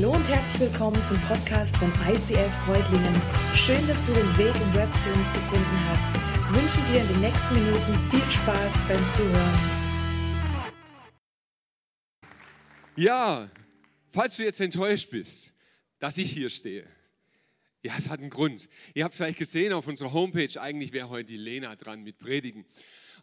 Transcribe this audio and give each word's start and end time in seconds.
Hallo 0.00 0.12
und 0.12 0.28
herzlich 0.28 0.70
willkommen 0.70 1.02
zum 1.02 1.20
Podcast 1.22 1.76
von 1.76 1.92
ICF 2.08 2.54
Freudlingen. 2.64 3.20
Schön, 3.52 3.84
dass 3.88 4.04
du 4.04 4.12
den 4.12 4.38
Weg 4.38 4.54
im 4.54 4.74
Web 4.74 4.96
zu 4.96 5.12
uns 5.12 5.32
gefunden 5.32 5.88
hast. 5.88 6.14
Ich 6.14 6.62
wünsche 6.62 6.92
dir 6.92 7.00
in 7.00 7.08
den 7.08 7.20
nächsten 7.20 7.54
Minuten 7.54 7.98
viel 8.08 8.30
Spaß 8.30 8.80
beim 8.86 9.08
Zuhören. 9.08 9.58
Ja, 12.94 13.50
falls 14.12 14.36
du 14.36 14.44
jetzt 14.44 14.60
enttäuscht 14.60 15.10
bist, 15.10 15.52
dass 15.98 16.16
ich 16.16 16.30
hier 16.30 16.48
stehe. 16.48 16.86
Ja, 17.82 17.94
es 17.98 18.08
hat 18.08 18.20
einen 18.20 18.30
Grund. 18.30 18.68
Ihr 18.94 19.02
habt 19.02 19.16
vielleicht 19.16 19.38
gesehen 19.38 19.72
auf 19.72 19.88
unserer 19.88 20.12
Homepage, 20.12 20.60
eigentlich 20.60 20.92
wäre 20.92 21.08
heute 21.08 21.32
die 21.32 21.38
Lena 21.38 21.74
dran 21.74 22.04
mit 22.04 22.18
Predigen. 22.18 22.66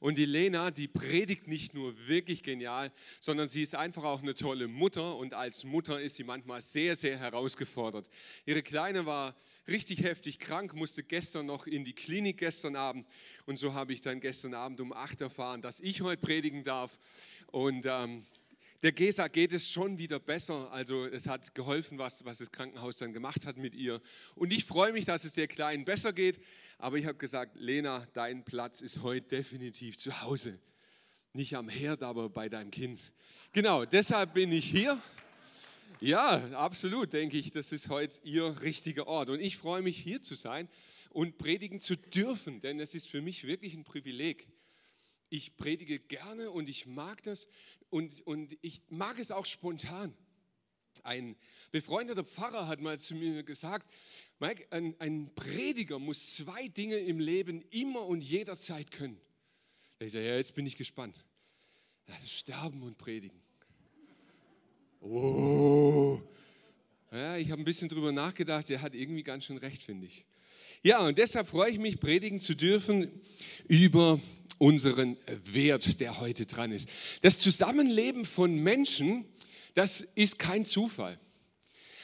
Und 0.05 0.19
die 0.19 0.25
Lena, 0.25 0.69
die 0.69 0.87
predigt 0.87 1.47
nicht 1.47 1.73
nur 1.73 1.95
wirklich 2.07 2.43
genial, 2.43 2.91
sondern 3.19 3.47
sie 3.47 3.63
ist 3.63 3.73
einfach 3.73 4.03
auch 4.03 4.21
eine 4.21 4.35
tolle 4.35 4.67
Mutter 4.67 5.17
und 5.17 5.33
als 5.33 5.63
Mutter 5.63 5.99
ist 5.99 6.17
sie 6.17 6.23
manchmal 6.23 6.61
sehr, 6.61 6.95
sehr 6.95 7.17
herausgefordert. 7.17 8.07
Ihre 8.45 8.61
Kleine 8.61 9.07
war 9.07 9.33
richtig 9.67 10.03
heftig 10.03 10.37
krank, 10.37 10.75
musste 10.75 11.01
gestern 11.01 11.47
noch 11.47 11.65
in 11.65 11.83
die 11.83 11.93
Klinik 11.93 12.37
gestern 12.37 12.75
Abend 12.75 13.07
und 13.47 13.57
so 13.57 13.73
habe 13.73 13.93
ich 13.93 14.01
dann 14.01 14.19
gestern 14.19 14.53
Abend 14.53 14.79
um 14.79 14.93
acht 14.93 15.21
erfahren, 15.21 15.63
dass 15.63 15.79
ich 15.79 16.01
heute 16.01 16.23
predigen 16.23 16.63
darf. 16.63 16.99
Und 17.47 17.87
ähm, 17.87 18.23
der 18.83 18.91
Gesa 18.91 19.27
geht 19.27 19.53
es 19.53 19.69
schon 19.69 19.97
wieder 19.97 20.19
besser. 20.19 20.71
Also 20.71 21.05
es 21.05 21.27
hat 21.27 21.55
geholfen, 21.55 21.97
was, 21.97 22.25
was 22.25 22.39
das 22.39 22.51
Krankenhaus 22.51 22.97
dann 22.97 23.13
gemacht 23.13 23.45
hat 23.45 23.57
mit 23.57 23.73
ihr. 23.73 24.01
Und 24.35 24.53
ich 24.53 24.65
freue 24.65 24.93
mich, 24.93 25.05
dass 25.05 25.23
es 25.23 25.33
der 25.33 25.47
Kleinen 25.47 25.85
besser 25.85 26.13
geht. 26.13 26.39
Aber 26.77 26.97
ich 26.97 27.05
habe 27.05 27.17
gesagt, 27.17 27.55
Lena, 27.59 28.05
dein 28.13 28.43
Platz 28.43 28.81
ist 28.81 29.01
heute 29.01 29.27
definitiv 29.27 29.97
zu 29.97 30.21
Hause. 30.21 30.59
Nicht 31.33 31.55
am 31.55 31.69
Herd, 31.69 32.03
aber 32.03 32.29
bei 32.29 32.49
deinem 32.49 32.71
Kind. 32.71 32.99
Genau, 33.53 33.85
deshalb 33.85 34.33
bin 34.33 34.51
ich 34.51 34.65
hier. 34.65 34.97
Ja, 36.01 36.37
absolut, 36.55 37.13
denke 37.13 37.37
ich, 37.37 37.51
das 37.51 37.71
ist 37.71 37.89
heute 37.89 38.19
Ihr 38.23 38.61
richtiger 38.61 39.07
Ort. 39.07 39.29
Und 39.29 39.39
ich 39.39 39.57
freue 39.57 39.81
mich, 39.81 39.97
hier 39.97 40.21
zu 40.21 40.35
sein 40.35 40.67
und 41.09 41.37
predigen 41.37 41.79
zu 41.79 41.95
dürfen, 41.95 42.59
denn 42.59 42.79
es 42.79 42.93
ist 42.93 43.07
für 43.07 43.21
mich 43.21 43.47
wirklich 43.47 43.73
ein 43.73 43.85
Privileg. 43.85 44.47
Ich 45.29 45.55
predige 45.57 45.99
gerne 45.99 46.51
und 46.51 46.69
ich 46.69 46.85
mag 46.85 47.23
das 47.23 47.47
und, 47.89 48.21
und 48.27 48.57
ich 48.61 48.81
mag 48.89 49.19
es 49.19 49.31
auch 49.31 49.45
spontan. 49.45 50.13
Ein 51.03 51.35
befreundeter 51.71 52.23
Pfarrer 52.23 52.67
hat 52.67 52.79
mal 52.79 52.97
zu 52.99 53.15
mir 53.15 53.43
gesagt, 53.43 53.91
Mike, 54.39 54.67
ein, 54.71 54.95
ein 54.99 55.33
Prediger 55.35 55.99
muss 55.99 56.35
zwei 56.35 56.67
Dinge 56.67 56.97
im 56.97 57.19
Leben 57.19 57.61
immer 57.71 58.05
und 58.05 58.21
jederzeit 58.21 58.91
können. 58.91 59.19
Ich 59.99 60.11
sage, 60.11 60.27
ja, 60.27 60.35
jetzt 60.35 60.55
bin 60.55 60.65
ich 60.65 60.77
gespannt. 60.77 61.17
Das 62.05 62.29
Sterben 62.29 62.83
und 62.83 62.97
Predigen. 62.97 63.41
Oh. 65.01 66.21
Ja, 67.11 67.37
ich 67.37 67.51
habe 67.51 67.61
ein 67.61 67.65
bisschen 67.65 67.87
drüber 67.87 68.11
nachgedacht, 68.11 68.67
der 68.69 68.81
hat 68.81 68.93
irgendwie 68.93 69.23
ganz 69.23 69.45
schön 69.45 69.57
recht, 69.57 69.83
finde 69.83 70.07
ich. 70.07 70.25
Ja, 70.83 71.05
und 71.05 71.17
deshalb 71.17 71.47
freue 71.47 71.71
ich 71.71 71.79
mich, 71.79 71.99
predigen 71.99 72.39
zu 72.39 72.55
dürfen 72.55 73.09
über 73.67 74.19
unseren 74.57 75.17
Wert, 75.43 75.99
der 75.99 76.19
heute 76.19 76.45
dran 76.45 76.71
ist. 76.71 76.89
Das 77.21 77.39
Zusammenleben 77.39 78.25
von 78.25 78.55
Menschen, 78.55 79.25
das 79.73 80.01
ist 80.15 80.39
kein 80.39 80.65
Zufall. 80.65 81.17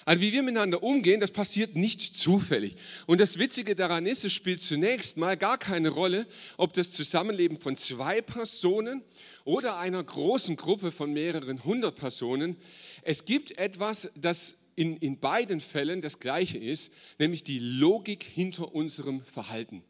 Also 0.06 0.22
wie 0.22 0.32
wir 0.32 0.42
miteinander 0.42 0.82
umgehen, 0.82 1.20
das 1.20 1.32
passiert 1.32 1.76
nicht 1.76 2.02
zufällig. 2.02 2.76
Und 3.06 3.20
das 3.20 3.38
Witzige 3.38 3.76
daran 3.76 4.06
ist, 4.08 4.26
es 4.26 4.34
spielt 4.34 4.62
zunächst 4.62 5.18
mal 5.18 5.38
gar 5.38 5.58
keine 5.58 5.90
Rolle, 5.90 6.26
ob 6.58 6.74
das 6.74 6.92
Zusammenleben 6.92 7.58
von 7.58 7.76
zwei 7.76 8.22
Personen 8.22 9.04
oder 9.44 9.78
einer 9.78 10.04
großen 10.04 10.56
Gruppe 10.56 10.92
von 10.92 11.14
mehreren 11.14 11.64
hundert 11.64 11.98
Personen. 11.98 12.58
Es 13.04 13.26
gibt 13.26 13.58
etwas, 13.60 14.10
das 14.16 14.56
in, 14.76 14.98
in 14.98 15.20
beiden 15.20 15.60
Fällen 15.60 16.02
das 16.02 16.20
gleiche 16.20 16.58
ist, 16.58 16.92
nämlich 17.20 17.44
die 17.44 17.60
Logik 17.60 18.24
hinter 18.24 18.74
unserem 18.74 19.24
Verhalten. 19.24 19.84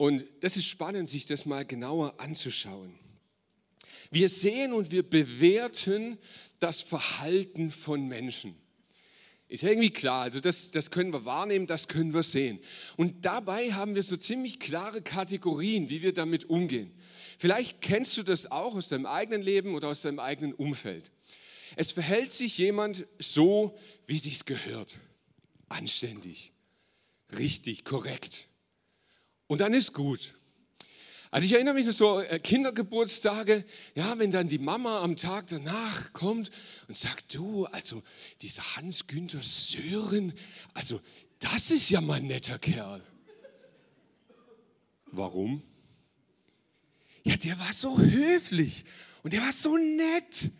Und 0.00 0.24
das 0.40 0.56
ist 0.56 0.64
spannend, 0.64 1.10
sich 1.10 1.26
das 1.26 1.44
mal 1.44 1.66
genauer 1.66 2.14
anzuschauen. 2.16 2.94
Wir 4.10 4.30
sehen 4.30 4.72
und 4.72 4.92
wir 4.92 5.02
bewerten 5.02 6.16
das 6.58 6.80
Verhalten 6.80 7.70
von 7.70 8.08
Menschen. 8.08 8.54
Ist 9.48 9.62
irgendwie 9.62 9.90
klar, 9.90 10.22
also 10.22 10.40
das, 10.40 10.70
das 10.70 10.90
können 10.90 11.12
wir 11.12 11.26
wahrnehmen, 11.26 11.66
das 11.66 11.86
können 11.86 12.14
wir 12.14 12.22
sehen. 12.22 12.60
Und 12.96 13.26
dabei 13.26 13.74
haben 13.74 13.94
wir 13.94 14.02
so 14.02 14.16
ziemlich 14.16 14.58
klare 14.58 15.02
Kategorien, 15.02 15.90
wie 15.90 16.00
wir 16.00 16.14
damit 16.14 16.48
umgehen. 16.48 16.94
Vielleicht 17.38 17.82
kennst 17.82 18.16
du 18.16 18.22
das 18.22 18.50
auch 18.50 18.76
aus 18.76 18.88
deinem 18.88 19.04
eigenen 19.04 19.42
Leben 19.42 19.74
oder 19.74 19.88
aus 19.88 20.00
deinem 20.00 20.20
eigenen 20.20 20.54
Umfeld. 20.54 21.12
Es 21.76 21.92
verhält 21.92 22.32
sich 22.32 22.56
jemand 22.56 23.06
so, 23.18 23.76
wie 24.06 24.18
sich's 24.18 24.46
gehört. 24.46 24.98
Anständig, 25.68 26.52
richtig, 27.36 27.84
korrekt. 27.84 28.46
Und 29.50 29.60
dann 29.60 29.74
ist 29.74 29.94
gut. 29.94 30.32
Also 31.32 31.44
ich 31.44 31.54
erinnere 31.54 31.74
mich 31.74 31.84
noch 31.84 31.92
so 31.92 32.20
äh, 32.20 32.38
Kindergeburtstage, 32.38 33.64
ja, 33.96 34.16
wenn 34.16 34.30
dann 34.30 34.46
die 34.46 34.60
Mama 34.60 35.00
am 35.02 35.16
Tag 35.16 35.48
danach 35.48 36.12
kommt 36.12 36.52
und 36.86 36.96
sagt, 36.96 37.34
du, 37.34 37.66
also 37.66 38.00
dieser 38.42 38.62
Hans-Günther 38.76 39.42
Sören, 39.42 40.32
also 40.72 41.00
das 41.40 41.72
ist 41.72 41.90
ja 41.90 42.00
mal 42.00 42.18
ein 42.18 42.28
netter 42.28 42.60
Kerl. 42.60 43.02
Warum? 45.06 45.60
Ja, 47.24 47.36
der 47.36 47.58
war 47.58 47.72
so 47.72 47.98
höflich 47.98 48.84
und 49.24 49.32
der 49.32 49.42
war 49.42 49.52
so 49.52 49.76
nett. 49.76 50.52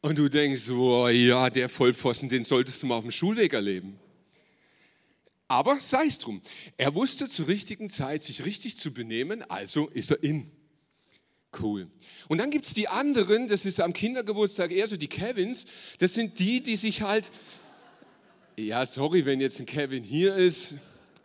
Und 0.00 0.16
du 0.16 0.30
denkst, 0.30 0.70
oh 0.70 1.08
ja, 1.08 1.50
der 1.50 1.68
Vollpfosten, 1.68 2.30
den 2.30 2.44
solltest 2.44 2.82
du 2.82 2.86
mal 2.86 2.94
auf 2.94 3.04
dem 3.04 3.10
Schulweg 3.10 3.52
erleben. 3.52 3.98
Aber 5.52 5.78
sei 5.82 6.06
es 6.06 6.18
drum. 6.18 6.40
Er 6.78 6.94
wusste 6.94 7.28
zur 7.28 7.46
richtigen 7.46 7.90
Zeit, 7.90 8.22
sich 8.22 8.46
richtig 8.46 8.78
zu 8.78 8.90
benehmen, 8.90 9.42
also 9.50 9.88
ist 9.88 10.10
er 10.10 10.22
in. 10.22 10.50
Cool. 11.60 11.88
Und 12.28 12.38
dann 12.38 12.50
gibt 12.50 12.64
es 12.64 12.72
die 12.72 12.88
anderen, 12.88 13.48
das 13.48 13.66
ist 13.66 13.78
am 13.78 13.92
Kindergeburtstag 13.92 14.70
eher 14.70 14.88
so 14.88 14.96
die 14.96 15.08
Kevins, 15.08 15.66
das 15.98 16.14
sind 16.14 16.38
die, 16.38 16.62
die 16.62 16.76
sich 16.76 17.02
halt, 17.02 17.30
ja, 18.56 18.86
sorry, 18.86 19.26
wenn 19.26 19.42
jetzt 19.42 19.60
ein 19.60 19.66
Kevin 19.66 20.02
hier 20.02 20.34
ist, 20.36 20.76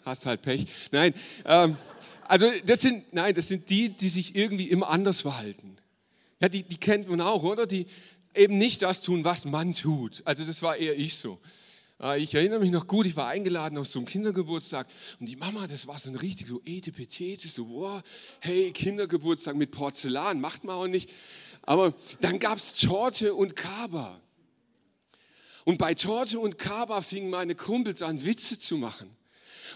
hast 0.03 0.25
halt 0.25 0.41
Pech. 0.41 0.65
Nein, 0.91 1.13
ähm, 1.45 1.77
also 2.23 2.51
das 2.65 2.81
sind, 2.81 3.13
nein, 3.13 3.33
das 3.33 3.47
sind 3.47 3.69
die, 3.69 3.91
die 3.91 4.09
sich 4.09 4.35
irgendwie 4.35 4.69
immer 4.69 4.89
anders 4.89 5.21
verhalten. 5.21 5.77
Ja, 6.41 6.49
die, 6.49 6.63
die 6.63 6.77
kennt 6.77 7.07
man 7.07 7.21
auch, 7.21 7.43
oder? 7.43 7.65
Die 7.65 7.85
eben 8.35 8.57
nicht 8.57 8.81
das 8.81 8.99
tun, 8.99 9.23
was 9.23 9.45
man 9.45 9.71
tut. 9.71 10.21
Also 10.25 10.43
das 10.43 10.61
war 10.63 10.75
eher 10.75 10.99
ich 10.99 11.15
so. 11.15 11.39
Ah, 11.99 12.15
ich 12.15 12.35
erinnere 12.35 12.59
mich 12.59 12.69
noch 12.69 12.85
gut, 12.85 13.07
ich 13.07 13.15
war 13.15 13.27
eingeladen 13.27 13.75
auf 13.79 13.87
so 13.87 13.97
einem 13.97 14.05
Kindergeburtstag 14.05 14.85
und 15.19 15.27
die 15.27 15.35
Mama, 15.35 15.65
das 15.65 15.87
war 15.87 15.97
so 15.97 16.11
ein 16.11 16.15
richtig 16.15 16.47
so 16.47 16.61
etepetete, 16.63 17.47
so, 17.47 17.67
wow, 17.69 18.03
hey, 18.39 18.71
Kindergeburtstag 18.71 19.55
mit 19.55 19.71
Porzellan, 19.71 20.39
macht 20.39 20.63
man 20.63 20.75
auch 20.75 20.87
nicht. 20.87 21.09
Aber 21.63 21.95
dann 22.21 22.37
gab 22.37 22.59
es 22.59 22.75
Torte 22.75 23.33
und 23.33 23.55
Kaba. 23.55 24.21
Und 25.65 25.79
bei 25.79 25.95
Torte 25.95 26.39
und 26.39 26.59
Kaba 26.59 27.01
fingen 27.01 27.31
meine 27.31 27.55
Kumpels 27.55 28.03
an, 28.03 28.23
Witze 28.23 28.59
zu 28.59 28.77
machen. 28.77 29.09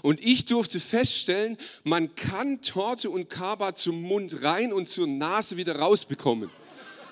Und 0.03 0.21
ich 0.21 0.45
durfte 0.45 0.79
feststellen, 0.79 1.57
man 1.83 2.13
kann 2.13 2.61
Torte 2.61 3.09
und 3.09 3.31
Kaba 3.31 3.73
zum 3.73 3.99
Mund 3.99 4.43
rein 4.43 4.73
und 4.73 4.87
zur 4.87 5.07
Nase 5.07 5.57
wieder 5.57 5.75
rausbekommen. 5.77 6.51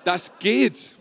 Das 0.06 0.38
geht. 0.38 0.92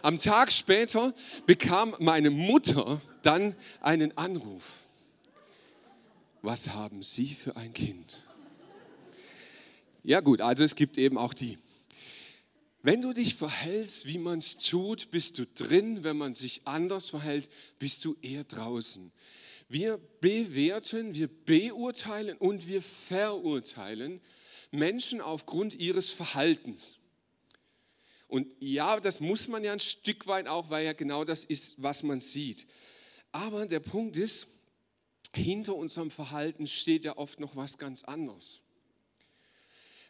Am 0.00 0.18
Tag 0.18 0.50
später 0.52 1.12
bekam 1.46 1.94
meine 1.98 2.30
Mutter 2.30 3.00
dann 3.22 3.54
einen 3.80 4.16
Anruf. 4.16 4.72
Was 6.40 6.70
haben 6.70 7.02
Sie 7.02 7.28
für 7.28 7.56
ein 7.56 7.72
Kind? 7.74 8.22
Ja 10.02 10.20
gut, 10.20 10.40
also 10.40 10.64
es 10.64 10.74
gibt 10.74 10.98
eben 10.98 11.18
auch 11.18 11.34
die. 11.34 11.58
Wenn 12.82 13.00
du 13.00 13.12
dich 13.12 13.36
verhältst, 13.36 14.06
wie 14.06 14.18
man 14.18 14.40
es 14.40 14.58
tut, 14.58 15.12
bist 15.12 15.38
du 15.38 15.46
drin. 15.46 16.02
Wenn 16.02 16.16
man 16.16 16.34
sich 16.34 16.62
anders 16.64 17.10
verhält, 17.10 17.48
bist 17.78 18.04
du 18.04 18.16
eher 18.22 18.42
draußen. 18.42 19.12
Wir 19.68 19.98
bewerten, 20.20 21.14
wir 21.14 21.28
beurteilen 21.28 22.36
und 22.36 22.66
wir 22.66 22.82
verurteilen 22.82 24.20
Menschen 24.72 25.20
aufgrund 25.20 25.76
ihres 25.76 26.10
Verhaltens. 26.10 26.98
Und 28.32 28.46
ja, 28.60 28.98
das 28.98 29.20
muss 29.20 29.46
man 29.48 29.62
ja 29.62 29.74
ein 29.74 29.78
Stück 29.78 30.26
weit 30.26 30.48
auch, 30.48 30.70
weil 30.70 30.86
ja 30.86 30.94
genau 30.94 31.22
das 31.22 31.44
ist, 31.44 31.74
was 31.82 32.02
man 32.02 32.18
sieht. 32.18 32.66
Aber 33.30 33.66
der 33.66 33.80
Punkt 33.80 34.16
ist, 34.16 34.46
hinter 35.34 35.76
unserem 35.76 36.10
Verhalten 36.10 36.66
steht 36.66 37.04
ja 37.04 37.18
oft 37.18 37.40
noch 37.40 37.56
was 37.56 37.76
ganz 37.76 38.04
anderes. 38.04 38.60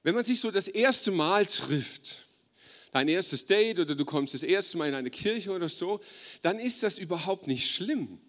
Wenn 0.04 0.14
man 0.14 0.22
sich 0.22 0.38
so 0.38 0.52
das 0.52 0.69
erste 0.69 1.10
Mal 1.10 1.46
trifft, 1.46 2.19
dein 2.92 3.08
erstes 3.08 3.44
Date 3.46 3.80
oder 3.80 3.96
du 3.96 4.04
kommst 4.04 4.34
das 4.34 4.44
erste 4.44 4.78
Mal 4.78 4.90
in 4.90 4.94
eine 4.94 5.10
Kirche 5.10 5.50
oder 5.50 5.68
so, 5.68 6.00
dann 6.42 6.60
ist 6.60 6.84
das 6.84 7.00
überhaupt 7.00 7.48
nicht 7.48 7.68
schlimm. 7.68 8.20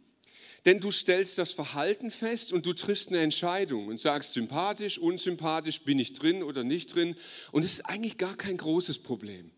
Denn 0.66 0.80
du 0.80 0.90
stellst 0.90 1.38
das 1.38 1.52
Verhalten 1.52 2.10
fest 2.10 2.52
und 2.52 2.66
du 2.66 2.74
triffst 2.74 3.10
eine 3.10 3.20
Entscheidung 3.20 3.90
und 3.90 4.02
sagst 4.02 4.34
sympathisch, 4.34 4.98
unsympathisch, 4.98 5.82
bin 5.82 6.00
ich 6.00 6.14
drin 6.14 6.42
oder 6.42 6.64
nicht 6.64 6.96
drin. 6.96 7.16
Und 7.52 7.64
es 7.64 7.74
ist 7.74 7.86
eigentlich 7.86 8.18
gar 8.18 8.36
kein 8.36 8.58
großes 8.58 8.98
Problem. 8.98 9.52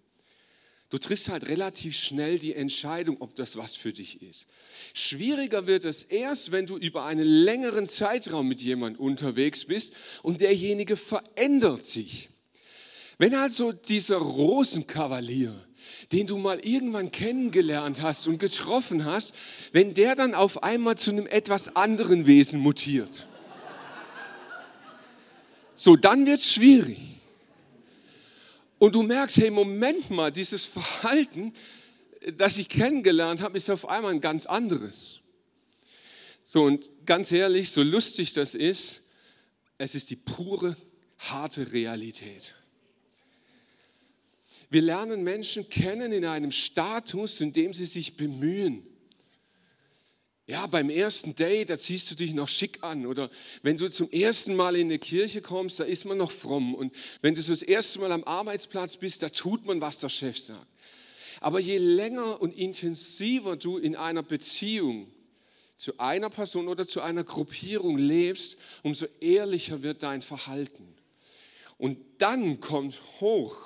Du 0.89 0.99
triffst 0.99 1.29
halt 1.29 1.47
relativ 1.47 1.97
schnell 1.97 2.37
die 2.37 2.53
Entscheidung, 2.53 3.17
ob 3.19 3.33
das 3.35 3.57
was 3.57 3.75
für 3.75 3.91
dich 3.91 4.21
ist. 4.21 4.45
Schwieriger 4.93 5.65
wird 5.65 5.83
es 5.83 6.03
erst, 6.03 6.51
wenn 6.51 6.67
du 6.67 6.77
über 6.77 7.05
einen 7.05 7.25
längeren 7.25 7.87
Zeitraum 7.87 8.47
mit 8.47 8.61
jemandem 8.61 9.01
unterwegs 9.01 9.65
bist 9.65 9.93
und 10.21 10.41
derjenige 10.41 10.95
verändert 10.95 11.85
sich. 11.85 12.29
Wenn 13.17 13.33
also 13.33 13.71
dieser 13.71 14.17
Rosenkavalier, 14.17 15.55
den 16.11 16.27
du 16.27 16.37
mal 16.37 16.59
irgendwann 16.59 17.11
kennengelernt 17.11 18.01
hast 18.01 18.27
und 18.27 18.38
getroffen 18.38 19.05
hast, 19.05 19.33
wenn 19.71 19.93
der 19.95 20.15
dann 20.15 20.35
auf 20.35 20.63
einmal 20.63 20.97
zu 20.97 21.11
einem 21.11 21.25
etwas 21.25 21.75
anderen 21.75 22.27
Wesen 22.27 22.59
mutiert. 22.59 23.27
So, 25.73 25.95
dann 25.95 26.25
wird 26.25 26.39
es 26.39 26.53
schwierig. 26.53 27.14
Und 28.77 28.95
du 28.95 29.04
merkst, 29.04 29.38
hey, 29.38 29.51
Moment 29.51 30.10
mal, 30.10 30.31
dieses 30.31 30.66
Verhalten, 30.66 31.54
das 32.38 32.57
ich 32.57 32.69
kennengelernt 32.69 33.42
habe, 33.42 33.57
ist 33.57 33.69
auf 33.69 33.88
einmal 33.88 34.12
ein 34.12 34.22
ganz 34.22 34.45
anderes. 34.45 35.22
So, 36.44 36.63
und 36.63 36.92
ganz 37.06 37.31
ehrlich, 37.31 37.72
so 37.72 37.81
lustig 37.81 38.33
das 38.33 38.54
ist, 38.54 39.04
es 39.77 39.95
ist 39.95 40.10
die 40.10 40.16
pure, 40.16 40.75
harte 41.18 41.72
Realität. 41.72 42.54
Wir 44.69 44.81
lernen 44.81 45.24
Menschen 45.24 45.69
kennen 45.69 46.12
in 46.12 46.25
einem 46.25 46.51
Status, 46.51 47.42
in 47.42 47.54
dem 47.54 47.74
sie 47.74 47.86
sich 47.86 48.18
bemühen. 48.18 48.86
Ja, 50.47 50.68
beim 50.68 50.92
ersten 50.92 51.33
Date, 51.33 51.71
da 51.71 51.77
ziehst 51.77 52.12
du 52.12 52.15
dich 52.15 52.33
noch 52.36 52.50
schick 52.50 52.83
an. 52.83 53.07
Oder 53.07 53.31
wenn 53.63 53.77
du 53.77 53.89
zum 53.89 54.12
ersten 54.12 54.56
Mal 54.56 54.75
in 54.75 54.88
eine 54.88 55.00
Kirche 55.00 55.42
kommst, 55.42 55.80
da 55.80 55.86
ist 55.86 56.06
man 56.06 56.19
noch 56.19 56.31
fromm. 56.31 56.75
Und 56.75 56.94
wenn 57.21 57.33
du 57.33 57.42
so 57.42 57.51
das 57.51 57.63
erste 57.63 58.00
Mal 58.00 58.12
am 58.12 58.24
Arbeitsplatz 58.24 58.97
bist, 58.97 59.24
da 59.24 59.30
tut 59.30 59.65
man, 59.65 59.81
was 59.81 60.00
der 60.00 60.09
Chef 60.09 60.38
sagt. 60.38 60.68
Aber 61.42 61.59
je 61.59 61.77
länger 61.77 62.42
und 62.42 62.56
intensiver 62.56 63.56
du 63.56 63.77
in 63.77 63.95
einer 63.95 64.21
Beziehung 64.21 65.12
zu 65.75 65.97
einer 66.00 66.30
Person 66.30 66.68
oder 66.68 66.86
zu 66.86 67.01
einer 67.01 67.24
Gruppierung 67.24 67.98
lebst, 67.98 68.57
umso 68.83 69.07
ehrlicher 69.19 69.83
wird 69.83 70.03
dein 70.03 70.21
Verhalten. 70.21 70.95
Und 71.77 71.98
dann 72.19 72.59
kommt 72.59 73.01
hoch, 73.19 73.57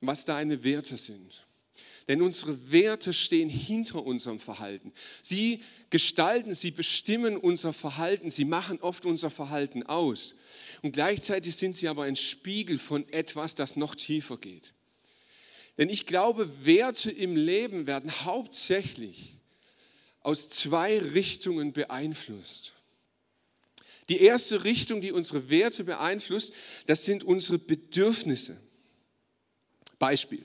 was 0.00 0.24
deine 0.24 0.64
Werte 0.64 0.96
sind. 0.96 1.44
Denn 2.08 2.22
unsere 2.22 2.72
Werte 2.72 3.12
stehen 3.12 3.48
hinter 3.48 4.04
unserem 4.04 4.40
Verhalten. 4.40 4.92
Sie 5.22 5.62
gestalten, 5.90 6.52
sie 6.52 6.72
bestimmen 6.72 7.36
unser 7.36 7.72
Verhalten, 7.72 8.30
sie 8.30 8.44
machen 8.44 8.80
oft 8.80 9.06
unser 9.06 9.30
Verhalten 9.30 9.84
aus. 9.84 10.34
Und 10.82 10.92
gleichzeitig 10.92 11.54
sind 11.54 11.76
sie 11.76 11.88
aber 11.88 12.04
ein 12.04 12.16
Spiegel 12.16 12.78
von 12.78 13.08
etwas, 13.12 13.54
das 13.54 13.76
noch 13.76 13.94
tiefer 13.94 14.36
geht. 14.36 14.72
Denn 15.78 15.88
ich 15.88 16.06
glaube, 16.06 16.64
Werte 16.64 17.10
im 17.10 17.36
Leben 17.36 17.86
werden 17.86 18.10
hauptsächlich 18.24 19.36
aus 20.20 20.48
zwei 20.48 20.98
Richtungen 20.98 21.72
beeinflusst. 21.72 22.72
Die 24.08 24.20
erste 24.20 24.64
Richtung, 24.64 25.00
die 25.00 25.12
unsere 25.12 25.48
Werte 25.48 25.84
beeinflusst, 25.84 26.52
das 26.86 27.04
sind 27.04 27.24
unsere 27.24 27.58
Bedürfnisse. 27.58 28.60
Beispiel. 29.98 30.44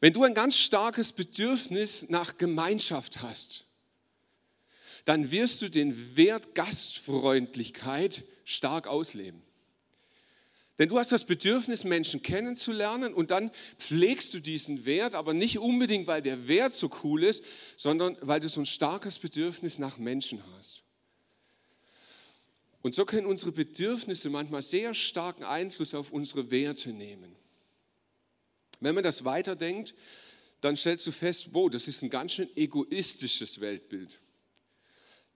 Wenn 0.00 0.12
du 0.12 0.22
ein 0.24 0.34
ganz 0.34 0.56
starkes 0.56 1.12
Bedürfnis 1.12 2.08
nach 2.08 2.36
Gemeinschaft 2.36 3.22
hast, 3.22 3.64
dann 5.04 5.30
wirst 5.30 5.62
du 5.62 5.68
den 5.68 6.16
Wert 6.16 6.54
Gastfreundlichkeit 6.54 8.24
stark 8.44 8.86
ausleben. 8.86 9.42
Denn 10.78 10.88
du 10.88 10.98
hast 10.98 11.10
das 11.10 11.24
Bedürfnis, 11.24 11.82
Menschen 11.82 12.22
kennenzulernen 12.22 13.12
und 13.12 13.32
dann 13.32 13.50
pflegst 13.76 14.32
du 14.34 14.38
diesen 14.38 14.84
Wert, 14.84 15.16
aber 15.16 15.34
nicht 15.34 15.58
unbedingt, 15.58 16.06
weil 16.06 16.22
der 16.22 16.46
Wert 16.46 16.72
so 16.72 16.88
cool 17.02 17.24
ist, 17.24 17.42
sondern 17.76 18.16
weil 18.20 18.38
du 18.38 18.48
so 18.48 18.60
ein 18.60 18.66
starkes 18.66 19.18
Bedürfnis 19.18 19.80
nach 19.80 19.98
Menschen 19.98 20.40
hast. 20.56 20.84
Und 22.82 22.94
so 22.94 23.04
können 23.04 23.26
unsere 23.26 23.50
Bedürfnisse 23.50 24.30
manchmal 24.30 24.62
sehr 24.62 24.94
starken 24.94 25.42
Einfluss 25.42 25.94
auf 25.94 26.12
unsere 26.12 26.52
Werte 26.52 26.90
nehmen. 26.90 27.34
Wenn 28.80 28.94
man 28.94 29.04
das 29.04 29.24
weiterdenkt, 29.24 29.94
dann 30.60 30.76
stellst 30.76 31.06
du 31.06 31.12
fest, 31.12 31.50
wow, 31.52 31.70
das 31.70 31.88
ist 31.88 32.02
ein 32.02 32.10
ganz 32.10 32.32
schön 32.32 32.48
egoistisches 32.56 33.60
Weltbild. 33.60 34.18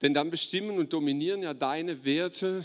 Denn 0.00 0.14
dann 0.14 0.30
bestimmen 0.30 0.78
und 0.78 0.92
dominieren 0.92 1.42
ja 1.42 1.54
deine 1.54 2.04
Werte, 2.04 2.64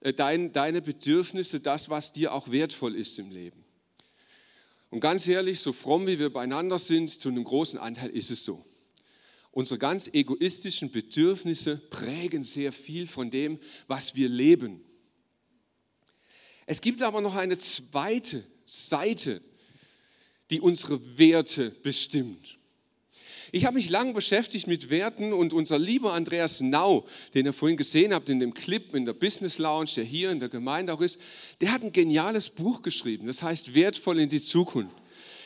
äh, 0.00 0.12
dein, 0.12 0.52
deine 0.52 0.82
Bedürfnisse, 0.82 1.60
das, 1.60 1.88
was 1.88 2.12
dir 2.12 2.34
auch 2.34 2.50
wertvoll 2.50 2.94
ist 2.94 3.18
im 3.18 3.30
Leben. 3.30 3.64
Und 4.90 5.00
ganz 5.00 5.26
ehrlich, 5.26 5.60
so 5.60 5.72
fromm 5.72 6.06
wie 6.06 6.18
wir 6.18 6.32
beieinander 6.32 6.78
sind, 6.78 7.08
zu 7.10 7.28
einem 7.28 7.44
großen 7.44 7.78
Anteil 7.78 8.10
ist 8.10 8.30
es 8.30 8.44
so. 8.44 8.64
Unsere 9.50 9.78
ganz 9.78 10.08
egoistischen 10.12 10.90
Bedürfnisse 10.90 11.76
prägen 11.76 12.44
sehr 12.44 12.72
viel 12.72 13.06
von 13.06 13.30
dem, 13.30 13.58
was 13.86 14.14
wir 14.14 14.28
leben. 14.28 14.84
Es 16.66 16.80
gibt 16.80 17.02
aber 17.02 17.20
noch 17.20 17.34
eine 17.34 17.58
zweite 17.58 18.44
Seite 18.66 19.40
die 20.54 20.60
unsere 20.60 21.18
Werte 21.18 21.72
bestimmt. 21.82 22.58
Ich 23.50 23.64
habe 23.64 23.74
mich 23.74 23.90
lange 23.90 24.12
beschäftigt 24.12 24.68
mit 24.68 24.88
Werten 24.88 25.32
und 25.32 25.52
unser 25.52 25.80
lieber 25.80 26.12
Andreas 26.12 26.60
Nau, 26.60 27.06
den 27.34 27.46
ihr 27.46 27.52
vorhin 27.52 27.76
gesehen 27.76 28.14
habt 28.14 28.28
in 28.28 28.38
dem 28.38 28.54
Clip 28.54 28.94
in 28.94 29.04
der 29.04 29.14
Business 29.14 29.58
Lounge, 29.58 29.90
der 29.96 30.04
hier 30.04 30.30
in 30.30 30.38
der 30.38 30.48
Gemeinde 30.48 30.94
auch 30.94 31.00
ist, 31.00 31.20
der 31.60 31.72
hat 31.72 31.82
ein 31.82 31.90
geniales 31.90 32.50
Buch 32.50 32.82
geschrieben, 32.82 33.26
das 33.26 33.42
heißt 33.42 33.74
Wertvoll 33.74 34.20
in 34.20 34.28
die 34.28 34.40
Zukunft. 34.40 34.94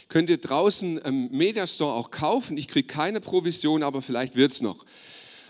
Könnt 0.08 0.28
ihr 0.28 0.36
draußen 0.36 0.98
im 0.98 1.30
Mediastore 1.30 1.94
auch 1.94 2.10
kaufen. 2.10 2.58
Ich 2.58 2.68
kriege 2.68 2.86
keine 2.86 3.22
Provision, 3.22 3.82
aber 3.82 4.02
vielleicht 4.02 4.36
wird 4.36 4.52
es 4.52 4.60
noch. 4.60 4.84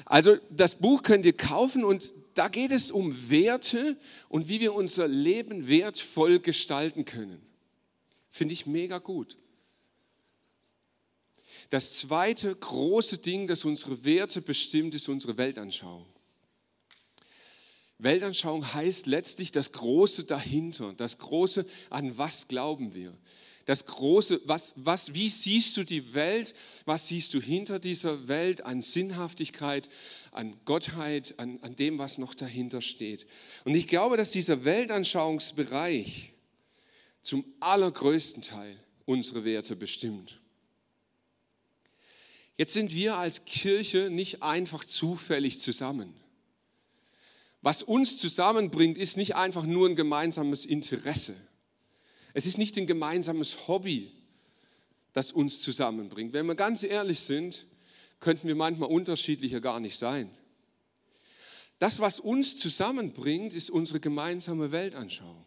Also 0.04 0.36
das 0.50 0.76
Buch 0.76 1.02
könnt 1.02 1.26
ihr 1.26 1.36
kaufen 1.36 1.84
und 1.84 2.14
da 2.34 2.46
geht 2.46 2.70
es 2.70 2.92
um 2.92 3.12
Werte 3.28 3.96
und 4.28 4.48
wie 4.48 4.60
wir 4.60 4.74
unser 4.74 5.08
Leben 5.08 5.66
wertvoll 5.66 6.38
gestalten 6.38 7.04
können. 7.04 7.42
Finde 8.30 8.54
ich 8.54 8.66
mega 8.66 8.98
gut. 8.98 9.36
Das 11.70 11.92
zweite 11.92 12.54
große 12.54 13.18
Ding, 13.18 13.46
das 13.46 13.64
unsere 13.64 14.04
Werte 14.04 14.40
bestimmt, 14.40 14.94
ist 14.94 15.08
unsere 15.08 15.36
Weltanschauung. 15.36 16.06
Weltanschauung 17.98 18.72
heißt 18.72 19.06
letztlich 19.06 19.52
das 19.52 19.72
Große 19.72 20.24
dahinter, 20.24 20.94
das 20.94 21.18
Große, 21.18 21.66
an 21.90 22.16
was 22.16 22.48
glauben 22.48 22.94
wir. 22.94 23.16
Das 23.64 23.84
Große, 23.84 24.40
was, 24.44 24.72
was, 24.76 25.12
wie 25.12 25.28
siehst 25.28 25.76
du 25.76 25.84
die 25.84 26.14
Welt? 26.14 26.54
Was 26.86 27.08
siehst 27.08 27.34
du 27.34 27.40
hinter 27.40 27.78
dieser 27.78 28.26
Welt 28.26 28.64
an 28.64 28.80
Sinnhaftigkeit, 28.80 29.90
an 30.30 30.58
Gottheit, 30.64 31.34
an, 31.38 31.58
an 31.60 31.76
dem, 31.76 31.98
was 31.98 32.16
noch 32.16 32.34
dahinter 32.34 32.80
steht? 32.80 33.26
Und 33.64 33.74
ich 33.74 33.86
glaube, 33.86 34.16
dass 34.16 34.30
dieser 34.30 34.64
Weltanschauungsbereich 34.64 36.32
zum 37.20 37.44
allergrößten 37.60 38.42
Teil 38.42 38.74
unsere 39.04 39.44
Werte 39.44 39.76
bestimmt. 39.76 40.40
Jetzt 42.58 42.72
sind 42.72 42.92
wir 42.92 43.16
als 43.16 43.44
Kirche 43.44 44.10
nicht 44.10 44.42
einfach 44.42 44.84
zufällig 44.84 45.60
zusammen. 45.60 46.12
Was 47.62 47.84
uns 47.84 48.18
zusammenbringt, 48.18 48.98
ist 48.98 49.16
nicht 49.16 49.36
einfach 49.36 49.64
nur 49.64 49.88
ein 49.88 49.94
gemeinsames 49.94 50.66
Interesse. 50.66 51.36
Es 52.34 52.46
ist 52.46 52.58
nicht 52.58 52.76
ein 52.76 52.88
gemeinsames 52.88 53.68
Hobby, 53.68 54.10
das 55.12 55.30
uns 55.30 55.60
zusammenbringt. 55.60 56.32
Wenn 56.32 56.46
wir 56.46 56.56
ganz 56.56 56.82
ehrlich 56.82 57.20
sind, 57.20 57.64
könnten 58.18 58.48
wir 58.48 58.56
manchmal 58.56 58.90
unterschiedlicher 58.90 59.60
gar 59.60 59.78
nicht 59.78 59.96
sein. 59.96 60.28
Das, 61.78 62.00
was 62.00 62.18
uns 62.18 62.56
zusammenbringt, 62.56 63.54
ist 63.54 63.70
unsere 63.70 64.00
gemeinsame 64.00 64.72
Weltanschauung. 64.72 65.46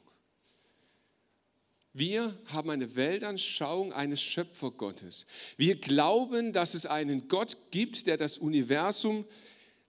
Wir 1.93 2.37
haben 2.45 2.69
eine 2.69 2.95
Weltanschauung 2.95 3.91
eines 3.91 4.21
Schöpfergottes. 4.21 5.25
Wir 5.57 5.75
glauben, 5.75 6.53
dass 6.53 6.73
es 6.73 6.85
einen 6.85 7.27
Gott 7.27 7.57
gibt, 7.71 8.07
der 8.07 8.15
das 8.15 8.37
Universum 8.37 9.25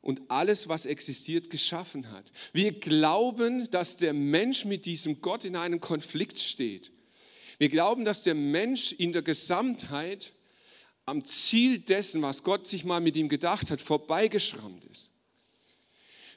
und 0.01 0.21
alles, 0.29 0.69
was 0.69 0.85
existiert, 0.85 1.49
geschaffen 1.49 2.11
hat. 2.11 2.33
Wir 2.53 2.73
glauben, 2.73 3.71
dass 3.71 3.99
der 3.99 4.15
Mensch 4.15 4.65
mit 4.65 4.85
diesem 4.85 5.21
Gott 5.21 5.45
in 5.45 5.55
einem 5.55 5.81
Konflikt 5.81 6.41
steht. 6.41 6.91
Wir 7.59 7.69
glauben, 7.69 8.05
dass 8.05 8.25
der 8.25 8.35
Mensch 8.35 8.91
in 8.91 9.13
der 9.13 9.23
Gesamtheit 9.23 10.33
am 11.07 11.25
Ziel 11.25 11.79
dessen, 11.79 12.21
was 12.23 12.43
Gott 12.43 12.67
sich 12.67 12.83
mal 12.83 13.01
mit 13.01 13.15
ihm 13.15 13.29
gedacht 13.29 13.71
hat, 13.71 13.81
vorbeigeschrammt 13.81 14.85
ist. 14.87 15.11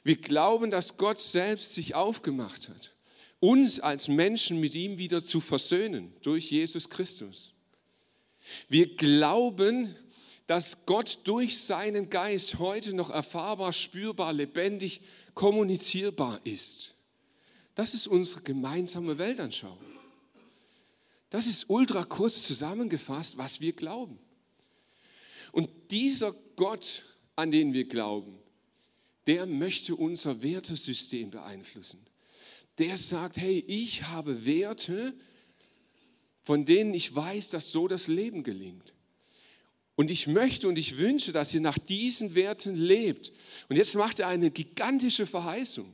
Wir 0.04 0.16
glauben, 0.16 0.70
dass 0.70 0.96
Gott 0.96 1.18
selbst 1.18 1.74
sich 1.74 1.96
aufgemacht 1.96 2.68
hat 2.68 2.95
uns 3.40 3.80
als 3.80 4.08
Menschen 4.08 4.60
mit 4.60 4.74
ihm 4.74 4.98
wieder 4.98 5.22
zu 5.22 5.40
versöhnen 5.40 6.12
durch 6.22 6.50
Jesus 6.50 6.88
Christus. 6.88 7.52
Wir 8.68 8.94
glauben, 8.96 9.94
dass 10.46 10.86
Gott 10.86 11.20
durch 11.24 11.58
seinen 11.58 12.08
Geist 12.08 12.58
heute 12.58 12.94
noch 12.94 13.10
erfahrbar, 13.10 13.72
spürbar, 13.72 14.32
lebendig, 14.32 15.02
kommunizierbar 15.34 16.40
ist. 16.44 16.94
Das 17.74 17.94
ist 17.94 18.06
unsere 18.06 18.42
gemeinsame 18.42 19.18
Weltanschauung. 19.18 19.78
Das 21.30 21.46
ist 21.46 21.68
ultra 21.68 22.04
kurz 22.04 22.42
zusammengefasst, 22.42 23.36
was 23.36 23.60
wir 23.60 23.72
glauben. 23.72 24.18
Und 25.50 25.68
dieser 25.90 26.32
Gott, 26.54 27.02
an 27.34 27.50
den 27.50 27.72
wir 27.72 27.86
glauben, 27.86 28.38
der 29.26 29.46
möchte 29.46 29.96
unser 29.96 30.42
Wertesystem 30.42 31.30
beeinflussen. 31.30 32.05
Der 32.78 32.96
sagt, 32.96 33.36
hey, 33.36 33.64
ich 33.66 34.04
habe 34.04 34.44
Werte, 34.44 35.14
von 36.42 36.64
denen 36.64 36.94
ich 36.94 37.14
weiß, 37.14 37.50
dass 37.50 37.72
so 37.72 37.88
das 37.88 38.08
Leben 38.08 38.42
gelingt. 38.42 38.92
Und 39.96 40.10
ich 40.10 40.26
möchte 40.26 40.68
und 40.68 40.78
ich 40.78 40.98
wünsche, 40.98 41.32
dass 41.32 41.54
ihr 41.54 41.62
nach 41.62 41.78
diesen 41.78 42.34
Werten 42.34 42.74
lebt. 42.74 43.32
Und 43.68 43.76
jetzt 43.76 43.94
macht 43.94 44.20
er 44.20 44.28
eine 44.28 44.50
gigantische 44.50 45.26
Verheißung. 45.26 45.90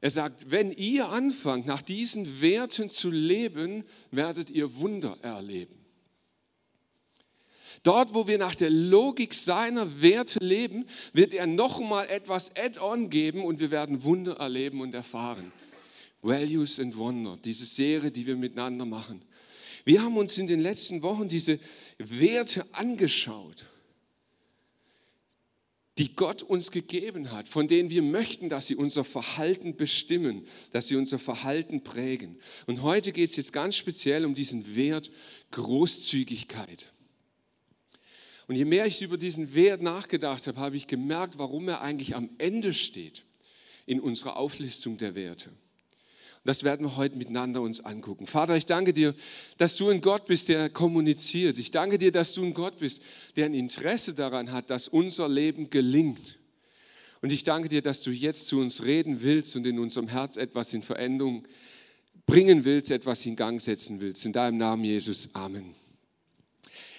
Er 0.00 0.10
sagt, 0.10 0.50
wenn 0.50 0.70
ihr 0.72 1.08
anfangt, 1.08 1.66
nach 1.66 1.80
diesen 1.80 2.42
Werten 2.42 2.90
zu 2.90 3.10
leben, 3.10 3.84
werdet 4.10 4.50
ihr 4.50 4.74
Wunder 4.76 5.16
erleben. 5.22 5.74
Dort, 7.84 8.14
wo 8.14 8.26
wir 8.26 8.36
nach 8.38 8.54
der 8.54 8.70
Logik 8.70 9.32
seiner 9.32 10.02
Werte 10.02 10.40
leben, 10.40 10.84
wird 11.12 11.34
er 11.34 11.46
nochmal 11.46 12.08
etwas 12.10 12.56
Add-on 12.56 13.10
geben 13.10 13.44
und 13.44 13.60
wir 13.60 13.70
werden 13.70 14.02
Wunder 14.02 14.36
erleben 14.36 14.80
und 14.80 14.94
erfahren. 14.94 15.52
Values 16.24 16.80
and 16.80 16.96
Wonder, 16.96 17.38
diese 17.44 17.66
Serie, 17.66 18.10
die 18.10 18.26
wir 18.26 18.36
miteinander 18.36 18.86
machen. 18.86 19.22
Wir 19.84 20.02
haben 20.02 20.16
uns 20.16 20.38
in 20.38 20.46
den 20.46 20.60
letzten 20.60 21.02
Wochen 21.02 21.28
diese 21.28 21.60
Werte 21.98 22.66
angeschaut, 22.72 23.66
die 25.98 26.16
Gott 26.16 26.42
uns 26.42 26.70
gegeben 26.70 27.30
hat, 27.30 27.48
von 27.48 27.68
denen 27.68 27.90
wir 27.90 28.02
möchten, 28.02 28.48
dass 28.48 28.66
sie 28.66 28.74
unser 28.74 29.04
Verhalten 29.04 29.76
bestimmen, 29.76 30.46
dass 30.72 30.88
sie 30.88 30.96
unser 30.96 31.18
Verhalten 31.18 31.84
prägen. 31.84 32.38
Und 32.66 32.82
heute 32.82 33.12
geht 33.12 33.28
es 33.28 33.36
jetzt 33.36 33.52
ganz 33.52 33.76
speziell 33.76 34.24
um 34.24 34.34
diesen 34.34 34.74
Wert 34.74 35.12
Großzügigkeit. 35.50 36.90
Und 38.46 38.56
je 38.56 38.64
mehr 38.64 38.86
ich 38.86 39.02
über 39.02 39.18
diesen 39.18 39.54
Wert 39.54 39.82
nachgedacht 39.82 40.46
habe, 40.46 40.58
habe 40.58 40.76
ich 40.76 40.86
gemerkt, 40.86 41.38
warum 41.38 41.68
er 41.68 41.82
eigentlich 41.82 42.16
am 42.16 42.30
Ende 42.38 42.72
steht 42.72 43.24
in 43.86 44.00
unserer 44.00 44.36
Auflistung 44.36 44.98
der 44.98 45.14
Werte. 45.14 45.50
Das 46.44 46.62
werden 46.62 46.86
wir 46.86 46.96
heute 46.96 47.16
miteinander 47.16 47.62
uns 47.62 47.80
angucken. 47.80 48.26
Vater, 48.26 48.54
ich 48.54 48.66
danke 48.66 48.92
dir, 48.92 49.14
dass 49.56 49.76
du 49.76 49.88
ein 49.88 50.02
Gott 50.02 50.26
bist, 50.26 50.50
der 50.50 50.68
kommuniziert. 50.68 51.56
Ich 51.56 51.70
danke 51.70 51.96
dir, 51.96 52.12
dass 52.12 52.34
du 52.34 52.44
ein 52.44 52.52
Gott 52.52 52.78
bist, 52.78 53.02
der 53.36 53.46
ein 53.46 53.54
Interesse 53.54 54.12
daran 54.12 54.52
hat, 54.52 54.68
dass 54.68 54.88
unser 54.88 55.26
Leben 55.26 55.70
gelingt. 55.70 56.38
Und 57.22 57.32
ich 57.32 57.44
danke 57.44 57.70
dir, 57.70 57.80
dass 57.80 58.02
du 58.02 58.10
jetzt 58.10 58.48
zu 58.48 58.58
uns 58.58 58.84
reden 58.84 59.22
willst 59.22 59.56
und 59.56 59.66
in 59.66 59.78
unserem 59.78 60.08
Herz 60.08 60.36
etwas 60.36 60.74
in 60.74 60.82
Veränderung 60.82 61.48
bringen 62.26 62.66
willst, 62.66 62.90
etwas 62.90 63.24
in 63.24 63.36
Gang 63.36 63.58
setzen 63.58 64.02
willst. 64.02 64.26
In 64.26 64.34
deinem 64.34 64.58
Namen, 64.58 64.84
Jesus. 64.84 65.30
Amen. 65.32 65.74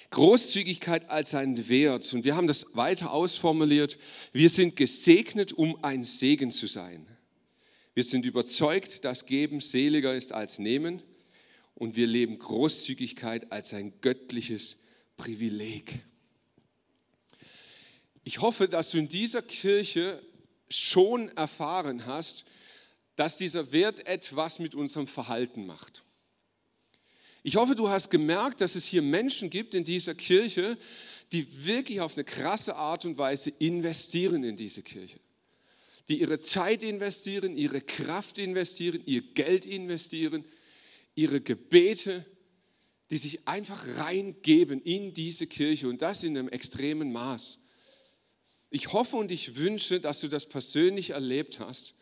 Großzügigkeit 0.09 1.07
als 1.11 1.35
ein 1.35 1.69
Wert. 1.69 2.11
Und 2.15 2.25
wir 2.25 2.35
haben 2.35 2.47
das 2.47 2.65
weiter 2.73 3.11
ausformuliert. 3.11 3.99
Wir 4.31 4.49
sind 4.49 4.75
gesegnet, 4.75 5.53
um 5.53 5.77
ein 5.83 6.03
Segen 6.03 6.49
zu 6.49 6.65
sein. 6.65 7.05
Wir 7.95 8.03
sind 8.03 8.25
überzeugt, 8.25 9.05
dass 9.05 9.25
Geben 9.25 9.61
seliger 9.61 10.13
ist 10.13 10.33
als 10.33 10.59
Nehmen. 10.59 11.01
Und 11.73 11.95
wir 11.95 12.07
leben 12.07 12.37
Großzügigkeit 12.37 13.51
als 13.51 13.73
ein 13.73 13.93
göttliches 14.01 14.77
Privileg. 15.17 15.93
Ich 18.23 18.41
hoffe, 18.41 18.67
dass 18.67 18.91
du 18.91 18.97
in 18.97 19.07
dieser 19.07 19.41
Kirche 19.41 20.21
schon 20.69 21.29
erfahren 21.37 22.05
hast, 22.05 22.45
dass 23.15 23.37
dieser 23.37 23.71
Wert 23.71 24.07
etwas 24.07 24.59
mit 24.59 24.75
unserem 24.75 25.07
Verhalten 25.07 25.65
macht. 25.65 26.03
Ich 27.43 27.55
hoffe, 27.55 27.75
du 27.75 27.89
hast 27.89 28.09
gemerkt, 28.09 28.59
dass 28.59 28.75
es 28.75 28.85
hier 28.85 29.01
Menschen 29.01 29.49
gibt 29.49 29.73
in 29.73 29.83
dieser 29.83 30.15
Kirche, 30.15 30.77
die 31.31 31.65
wirklich 31.65 32.01
auf 32.01 32.15
eine 32.15 32.23
krasse 32.23 32.75
Art 32.75 33.05
und 33.05 33.17
Weise 33.17 33.51
investieren 33.59 34.43
in 34.43 34.57
diese 34.57 34.81
Kirche. 34.81 35.19
Die 36.07 36.19
ihre 36.19 36.38
Zeit 36.39 36.83
investieren, 36.83 37.55
ihre 37.55 37.81
Kraft 37.81 38.38
investieren, 38.38 39.01
ihr 39.05 39.21
Geld 39.21 39.65
investieren, 39.65 40.45
ihre 41.15 41.41
Gebete, 41.41 42.25
die 43.09 43.17
sich 43.17 43.47
einfach 43.47 43.85
reingeben 43.97 44.81
in 44.81 45.13
diese 45.13 45.47
Kirche 45.47 45.88
und 45.88 46.01
das 46.01 46.24
in 46.24 46.38
einem 46.38 46.50
extremen 46.50 47.12
Maß. 47.12 47.59
Ich 48.69 48.93
hoffe 48.93 49.15
und 49.15 49.31
ich 49.31 49.57
wünsche, 49.57 50.00
dass 50.00 50.19
du 50.19 50.27
das 50.27 50.47
persönlich 50.47 51.12
erlebt 51.12 51.59
hast, 51.59 51.95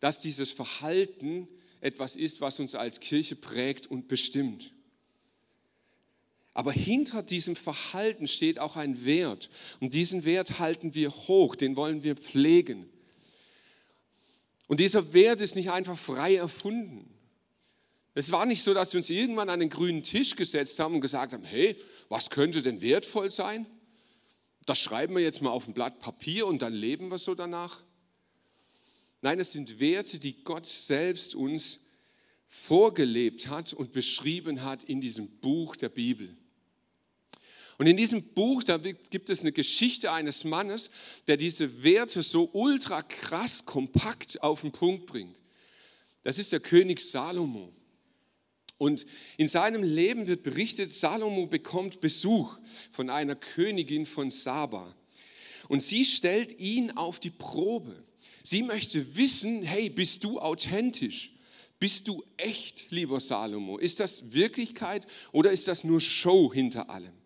dass 0.00 0.20
dieses 0.20 0.52
Verhalten 0.52 1.48
etwas 1.80 2.16
ist, 2.16 2.40
was 2.40 2.60
uns 2.60 2.74
als 2.74 3.00
Kirche 3.00 3.34
prägt 3.34 3.86
und 3.86 4.08
bestimmt. 4.08 4.72
Aber 6.54 6.72
hinter 6.72 7.22
diesem 7.22 7.56
Verhalten 7.56 8.28
steht 8.28 8.58
auch 8.58 8.76
ein 8.76 9.04
Wert. 9.04 9.48
Und 9.80 9.94
diesen 9.94 10.24
Wert 10.24 10.58
halten 10.58 10.94
wir 10.94 11.10
hoch, 11.10 11.56
den 11.56 11.76
wollen 11.76 12.02
wir 12.04 12.14
pflegen. 12.14 12.91
Und 14.72 14.80
dieser 14.80 15.12
Wert 15.12 15.42
ist 15.42 15.54
nicht 15.54 15.70
einfach 15.70 15.98
frei 15.98 16.36
erfunden. 16.36 17.06
Es 18.14 18.32
war 18.32 18.46
nicht 18.46 18.62
so, 18.62 18.72
dass 18.72 18.94
wir 18.94 19.00
uns 19.00 19.10
irgendwann 19.10 19.50
an 19.50 19.60
den 19.60 19.68
grünen 19.68 20.02
Tisch 20.02 20.34
gesetzt 20.34 20.78
haben 20.78 20.94
und 20.94 21.02
gesagt 21.02 21.34
haben, 21.34 21.44
hey, 21.44 21.76
was 22.08 22.30
könnte 22.30 22.62
denn 22.62 22.80
wertvoll 22.80 23.28
sein? 23.28 23.66
Das 24.64 24.78
schreiben 24.78 25.14
wir 25.14 25.22
jetzt 25.22 25.42
mal 25.42 25.50
auf 25.50 25.68
ein 25.68 25.74
Blatt 25.74 25.98
Papier 25.98 26.46
und 26.46 26.62
dann 26.62 26.72
leben 26.72 27.10
wir 27.10 27.18
so 27.18 27.34
danach. 27.34 27.82
Nein, 29.20 29.38
es 29.40 29.52
sind 29.52 29.78
Werte, 29.78 30.18
die 30.18 30.42
Gott 30.42 30.64
selbst 30.64 31.34
uns 31.34 31.80
vorgelebt 32.48 33.48
hat 33.48 33.74
und 33.74 33.92
beschrieben 33.92 34.62
hat 34.62 34.84
in 34.84 35.02
diesem 35.02 35.28
Buch 35.40 35.76
der 35.76 35.90
Bibel. 35.90 36.34
Und 37.78 37.86
in 37.86 37.96
diesem 37.96 38.22
Buch, 38.22 38.62
da 38.62 38.78
gibt 38.78 39.30
es 39.30 39.40
eine 39.40 39.52
Geschichte 39.52 40.12
eines 40.12 40.44
Mannes, 40.44 40.90
der 41.26 41.36
diese 41.36 41.82
Werte 41.82 42.22
so 42.22 42.50
ultra 42.52 43.02
krass 43.02 43.64
kompakt 43.64 44.42
auf 44.42 44.60
den 44.60 44.72
Punkt 44.72 45.06
bringt. 45.06 45.40
Das 46.22 46.38
ist 46.38 46.52
der 46.52 46.60
König 46.60 47.00
Salomo. 47.00 47.72
Und 48.78 49.06
in 49.36 49.48
seinem 49.48 49.82
Leben 49.82 50.26
wird 50.26 50.42
berichtet, 50.42 50.92
Salomo 50.92 51.46
bekommt 51.46 52.00
Besuch 52.00 52.58
von 52.90 53.10
einer 53.10 53.36
Königin 53.36 54.06
von 54.06 54.28
Saba. 54.28 54.92
Und 55.68 55.82
sie 55.82 56.04
stellt 56.04 56.58
ihn 56.58 56.90
auf 56.92 57.20
die 57.20 57.30
Probe. 57.30 57.94
Sie 58.42 58.62
möchte 58.62 59.16
wissen, 59.16 59.62
hey, 59.62 59.88
bist 59.88 60.24
du 60.24 60.40
authentisch? 60.40 61.32
Bist 61.78 62.08
du 62.08 62.24
echt, 62.36 62.90
lieber 62.90 63.20
Salomo? 63.20 63.78
Ist 63.78 64.00
das 64.00 64.32
Wirklichkeit 64.32 65.06
oder 65.30 65.52
ist 65.52 65.68
das 65.68 65.84
nur 65.84 66.00
Show 66.00 66.52
hinter 66.52 66.90
allem? 66.90 67.21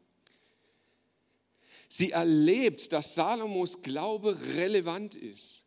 Sie 1.88 2.10
erlebt, 2.10 2.92
dass 2.92 3.14
Salomos 3.14 3.82
Glaube 3.82 4.38
relevant 4.54 5.14
ist. 5.14 5.64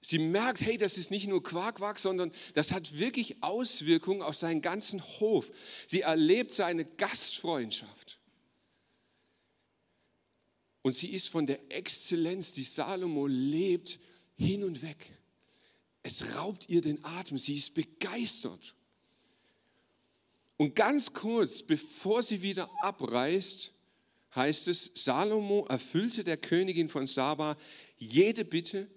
Sie 0.00 0.18
merkt, 0.18 0.60
hey, 0.60 0.76
das 0.76 0.98
ist 0.98 1.12
nicht 1.12 1.28
nur 1.28 1.42
Quark-Quark, 1.42 1.98
sondern 1.98 2.32
das 2.54 2.72
hat 2.72 2.98
wirklich 2.98 3.42
Auswirkungen 3.42 4.22
auf 4.22 4.34
seinen 4.34 4.60
ganzen 4.60 5.00
Hof. 5.00 5.50
Sie 5.86 6.00
erlebt 6.00 6.52
seine 6.52 6.84
Gastfreundschaft. 6.84 8.18
Und 10.82 10.96
sie 10.96 11.12
ist 11.12 11.28
von 11.28 11.46
der 11.46 11.60
Exzellenz, 11.70 12.52
die 12.52 12.64
Salomo 12.64 13.28
lebt, 13.28 14.00
hin 14.36 14.64
und 14.64 14.82
weg. 14.82 15.12
Es 16.02 16.34
raubt 16.34 16.68
ihr 16.68 16.82
den 16.82 17.04
Atem. 17.04 17.38
Sie 17.38 17.54
ist 17.54 17.74
begeistert. 17.74 18.74
Und 20.56 20.74
ganz 20.74 21.12
kurz, 21.12 21.62
bevor 21.62 22.24
sie 22.24 22.42
wieder 22.42 22.68
abreist, 22.82 23.72
heißt 24.34 24.68
es, 24.68 24.90
Salomo 24.94 25.66
erfüllte 25.68 26.24
der 26.24 26.36
Königin 26.36 26.88
von 26.88 27.06
Saba 27.06 27.56
jede 27.98 28.44
Bitte 28.44 28.88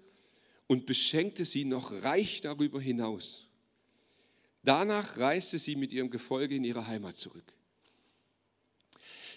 und 0.68 0.86
beschenkte 0.86 1.46
sie 1.46 1.66
noch 1.66 1.92
reich 2.04 2.42
darüber 2.42 2.82
hinaus. 2.82 3.44
Danach 4.64 5.18
reiste 5.18 5.60
sie 5.60 5.76
mit 5.76 5.94
ihrem 5.94 6.10
Gefolge 6.10 6.56
in 6.56 6.64
ihre 6.64 6.88
Heimat 6.88 7.16
zurück. 7.18 7.54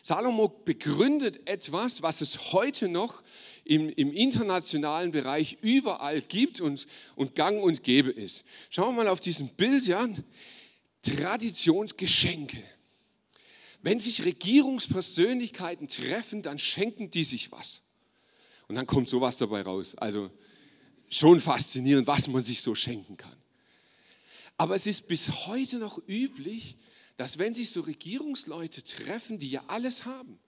Salomo 0.03 0.49
begründet 0.49 1.47
etwas, 1.47 2.03
was 2.03 2.23
es 2.23 2.53
heute 2.53 2.89
noch 2.89 3.23
im, 3.65 3.91
im 3.91 4.13
internationalen 4.13 5.13
Bereich 5.13 5.59
überall 5.61 6.23
gibt 6.23 6.63
und, 6.63 6.87
und 7.15 7.35
gang 7.35 7.63
und 7.63 7.83
gäbe 7.83 8.11
ist. 8.11 8.45
Schauen 8.71 8.95
wir 8.95 9.05
mal 9.05 9.09
auf 9.09 9.21
diesem 9.21 9.49
Bild 9.49 9.91
an. 9.91 10.25
Traditionsgeschenke. 11.03 12.63
Wenn 13.83 14.01
sich 14.01 14.25
Regierungspersönlichkeiten 14.25 15.89
treffen, 15.89 16.43
dann 16.43 16.59
schenken 16.59 17.11
die 17.11 17.25
sich 17.25 17.53
was. 17.53 17.83
Und 18.67 18.75
dann 18.75 18.87
kommt 18.87 19.09
sowas 19.09 19.39
dabei 19.39 19.63
raus. 19.63 19.95
Also 19.95 20.31
schon 21.11 21.41
faszinierend, 21.41 22.07
was 22.07 22.29
man 22.29 22.43
sich 22.43 22.61
so 22.61 22.75
schenken 22.75 23.17
kann. 23.17 23.37
Aber 24.57 24.75
es 24.75 24.87
ist 24.87 25.07
bis 25.07 25.47
heute 25.47 25.79
noch 25.79 25.99
üblich, 26.09 26.77
dass 27.17 27.39
wenn 27.39 27.55
sich 27.55 27.71
so 27.71 27.81
Regierungsleute 27.81 28.83
treffen, 28.83 29.39
die 29.39 29.51
ja 29.51 29.65
alles 29.69 30.05
haben, 30.05 30.39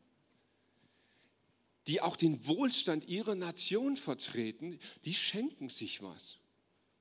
die 1.86 2.00
auch 2.00 2.16
den 2.16 2.46
Wohlstand 2.46 3.06
ihrer 3.06 3.34
Nation 3.34 3.96
vertreten, 3.96 4.78
die 5.04 5.14
schenken 5.14 5.68
sich 5.68 6.02
was. 6.02 6.38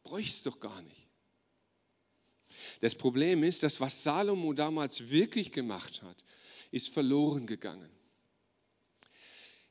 Bräuchte 0.04 0.32
es 0.32 0.44
doch 0.44 0.60
gar 0.60 0.82
nicht. 0.84 1.09
Das 2.80 2.96
Problem 2.96 3.44
ist, 3.44 3.64
dass 3.64 3.80
was 3.80 4.04
Salomo 4.04 4.54
damals 4.54 5.10
wirklich 5.10 5.52
gemacht 5.52 6.02
hat, 6.02 6.24
ist 6.72 6.90
verloren 6.90 7.48
gegangen. 7.48 7.90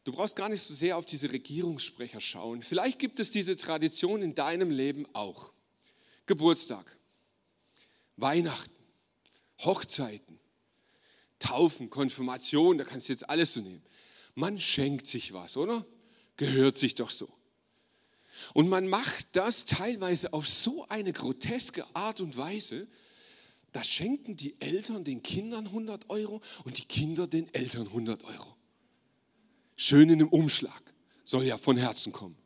Du 0.05 0.13
brauchst 0.13 0.37
gar 0.37 0.49
nicht 0.49 0.63
so 0.63 0.73
sehr 0.73 0.97
auf 0.97 1.05
diese 1.05 1.31
Regierungssprecher 1.31 2.21
schauen. 2.21 2.63
Vielleicht 2.63 2.99
gibt 2.99 3.21
es 3.21 3.31
diese 3.31 3.57
Tradition 3.57 4.23
in 4.23 4.35
deinem 4.35 4.71
Leben 4.71 5.07
auch. 5.13 5.53
Geburtstag, 6.27 6.97
Weihnachten, 8.17 8.75
Hochzeiten, 9.61 10.39
Taufen, 11.39 11.91
Konfirmation, 11.91 12.79
da 12.79 12.85
kannst 12.85 13.09
du 13.09 13.13
jetzt 13.13 13.29
alles 13.29 13.55
so 13.55 13.61
nehmen. 13.61 13.83
Man 14.35 14.61
schenkt 14.61 15.07
sich 15.07 15.33
was, 15.33 15.57
oder? 15.57 15.85
Gehört 16.37 16.77
sich 16.77 16.95
doch 16.95 17.11
so. 17.11 17.29
Und 18.55 18.69
man 18.69 18.89
macht 18.89 19.29
das 19.33 19.65
teilweise 19.65 20.33
auf 20.33 20.49
so 20.49 20.87
eine 20.89 21.13
groteske 21.13 21.85
Art 21.95 22.21
und 22.21 22.37
Weise, 22.37 22.89
da 23.73 23.85
schenken 23.85 24.37
die 24.37 24.61
Eltern 24.61 25.05
den 25.05 25.23
Kindern 25.23 25.67
100 25.67 26.09
Euro 26.11 26.41
und 26.65 26.79
die 26.79 26.85
Kinder 26.85 27.27
den 27.27 27.53
Eltern 27.53 27.87
100 27.87 28.25
Euro. 28.25 28.57
Schön 29.77 30.09
in 30.11 30.21
einem 30.21 30.29
Umschlag. 30.29 30.83
Soll 31.25 31.45
ja 31.45 31.59
von 31.59 31.77
Herzen 31.77 32.13
kommen. 32.13 32.37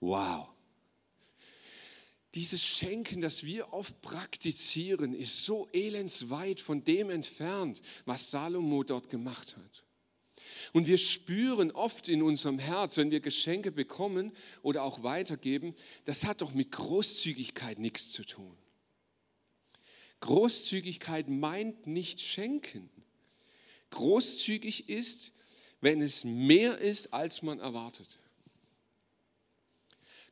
Wow. 0.00 0.48
Dieses 2.34 2.64
Schenken, 2.64 3.20
das 3.20 3.44
wir 3.44 3.72
oft 3.72 4.02
praktizieren, 4.02 5.14
ist 5.14 5.44
so 5.44 5.68
elendsweit 5.72 6.60
von 6.60 6.84
dem 6.84 7.08
entfernt, 7.10 7.80
was 8.06 8.32
Salomo 8.32 8.82
dort 8.82 9.08
gemacht 9.08 9.56
hat. 9.56 9.84
Und 10.74 10.88
wir 10.88 10.98
spüren 10.98 11.70
oft 11.70 12.08
in 12.08 12.20
unserem 12.20 12.58
Herz, 12.58 12.96
wenn 12.96 13.12
wir 13.12 13.20
Geschenke 13.20 13.70
bekommen 13.70 14.32
oder 14.60 14.82
auch 14.82 15.04
weitergeben, 15.04 15.72
das 16.04 16.24
hat 16.24 16.42
doch 16.42 16.52
mit 16.52 16.72
Großzügigkeit 16.72 17.78
nichts 17.78 18.10
zu 18.10 18.24
tun. 18.24 18.56
Großzügigkeit 20.18 21.28
meint 21.28 21.86
nicht 21.86 22.18
schenken. 22.20 22.90
Großzügig 23.90 24.88
ist, 24.88 25.30
wenn 25.80 26.02
es 26.02 26.24
mehr 26.24 26.76
ist, 26.78 27.14
als 27.14 27.42
man 27.42 27.60
erwartet. 27.60 28.18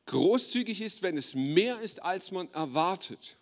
Großzügig 0.07 0.81
ist, 0.81 1.03
wenn 1.03 1.15
es 1.15 1.35
mehr 1.35 1.79
ist, 1.79 2.03
als 2.03 2.31
man 2.31 2.51
erwartet. 2.51 3.37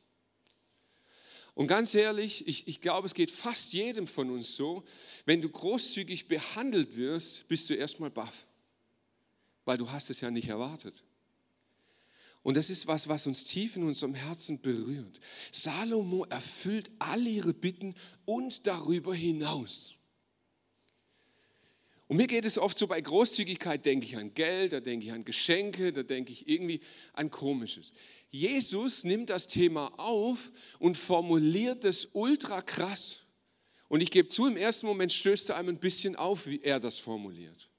Und 1.54 1.68
ganz 1.68 1.94
ehrlich, 1.96 2.48
ich, 2.48 2.68
ich 2.68 2.82
glaube, 2.82 3.08
es 3.08 3.14
geht 3.14 3.32
fast 3.32 3.74
jedem 3.74 4.08
von 4.08 4.30
uns 4.30 4.56
so, 4.56 4.84
wenn 5.26 5.42
du 5.42 5.50
großzügig 5.50 6.28
behandelt 6.28 6.96
wirst, 6.96 7.48
bist 7.48 7.70
du 7.70 7.74
erstmal 7.74 8.10
baff, 8.10 8.48
weil 9.66 9.78
du 9.78 9.92
hast 9.92 10.10
es 10.10 10.22
ja 10.22 10.32
nicht 10.32 10.48
erwartet. 10.48 11.04
Und 12.44 12.58
das 12.58 12.70
ist 12.70 12.88
was, 12.88 13.08
was 13.08 13.28
uns 13.28 13.44
tief 13.44 13.76
in 13.76 13.84
unserem 13.84 14.16
Herzen 14.16 14.62
berührt. 14.62 15.20
Salomo 15.52 16.26
erfüllt 16.26 16.90
all 16.98 17.26
ihre 17.28 17.54
Bitten 17.54 17.94
und 18.26 18.66
darüber 18.66 19.14
hinaus. 19.14 19.94
Und 22.08 22.18
mir 22.18 22.28
geht 22.28 22.46
es 22.46 22.58
oft 22.58 22.78
so, 22.78 22.88
bei 22.88 23.00
Großzügigkeit 23.00 23.86
denke 23.86 24.06
ich 24.06 24.18
an 24.18 24.34
Geld, 24.34 24.74
da 24.74 24.80
denke 24.80 25.06
ich 25.06 25.12
an 25.14 25.24
Geschenke, 25.24 25.94
da 25.94 26.04
denke 26.04 26.32
ich 26.34 26.50
irgendwie 26.50 26.82
an 27.14 27.30
Komisches. 27.30 27.94
Jesus 28.32 29.04
nimmt 29.04 29.30
das 29.30 29.48
Thema 29.48 29.88
auf 30.00 30.52
und 30.80 30.96
formuliert 30.96 31.84
es 31.84 32.10
ultra 32.14 32.62
krass. 32.62 33.24
Und 33.90 34.02
ich 34.02 34.10
gebe 34.10 34.30
zu, 34.30 34.48
im 34.48 34.56
ersten 34.56 34.88
Moment 34.88 35.12
stößt 35.12 35.50
er 35.50 35.58
einem 35.58 35.76
ein 35.76 35.80
bisschen 35.80 36.16
auf, 36.16 36.48
wie 36.48 36.62
er 36.62 36.80
das 36.80 36.98
formuliert. 37.00 37.70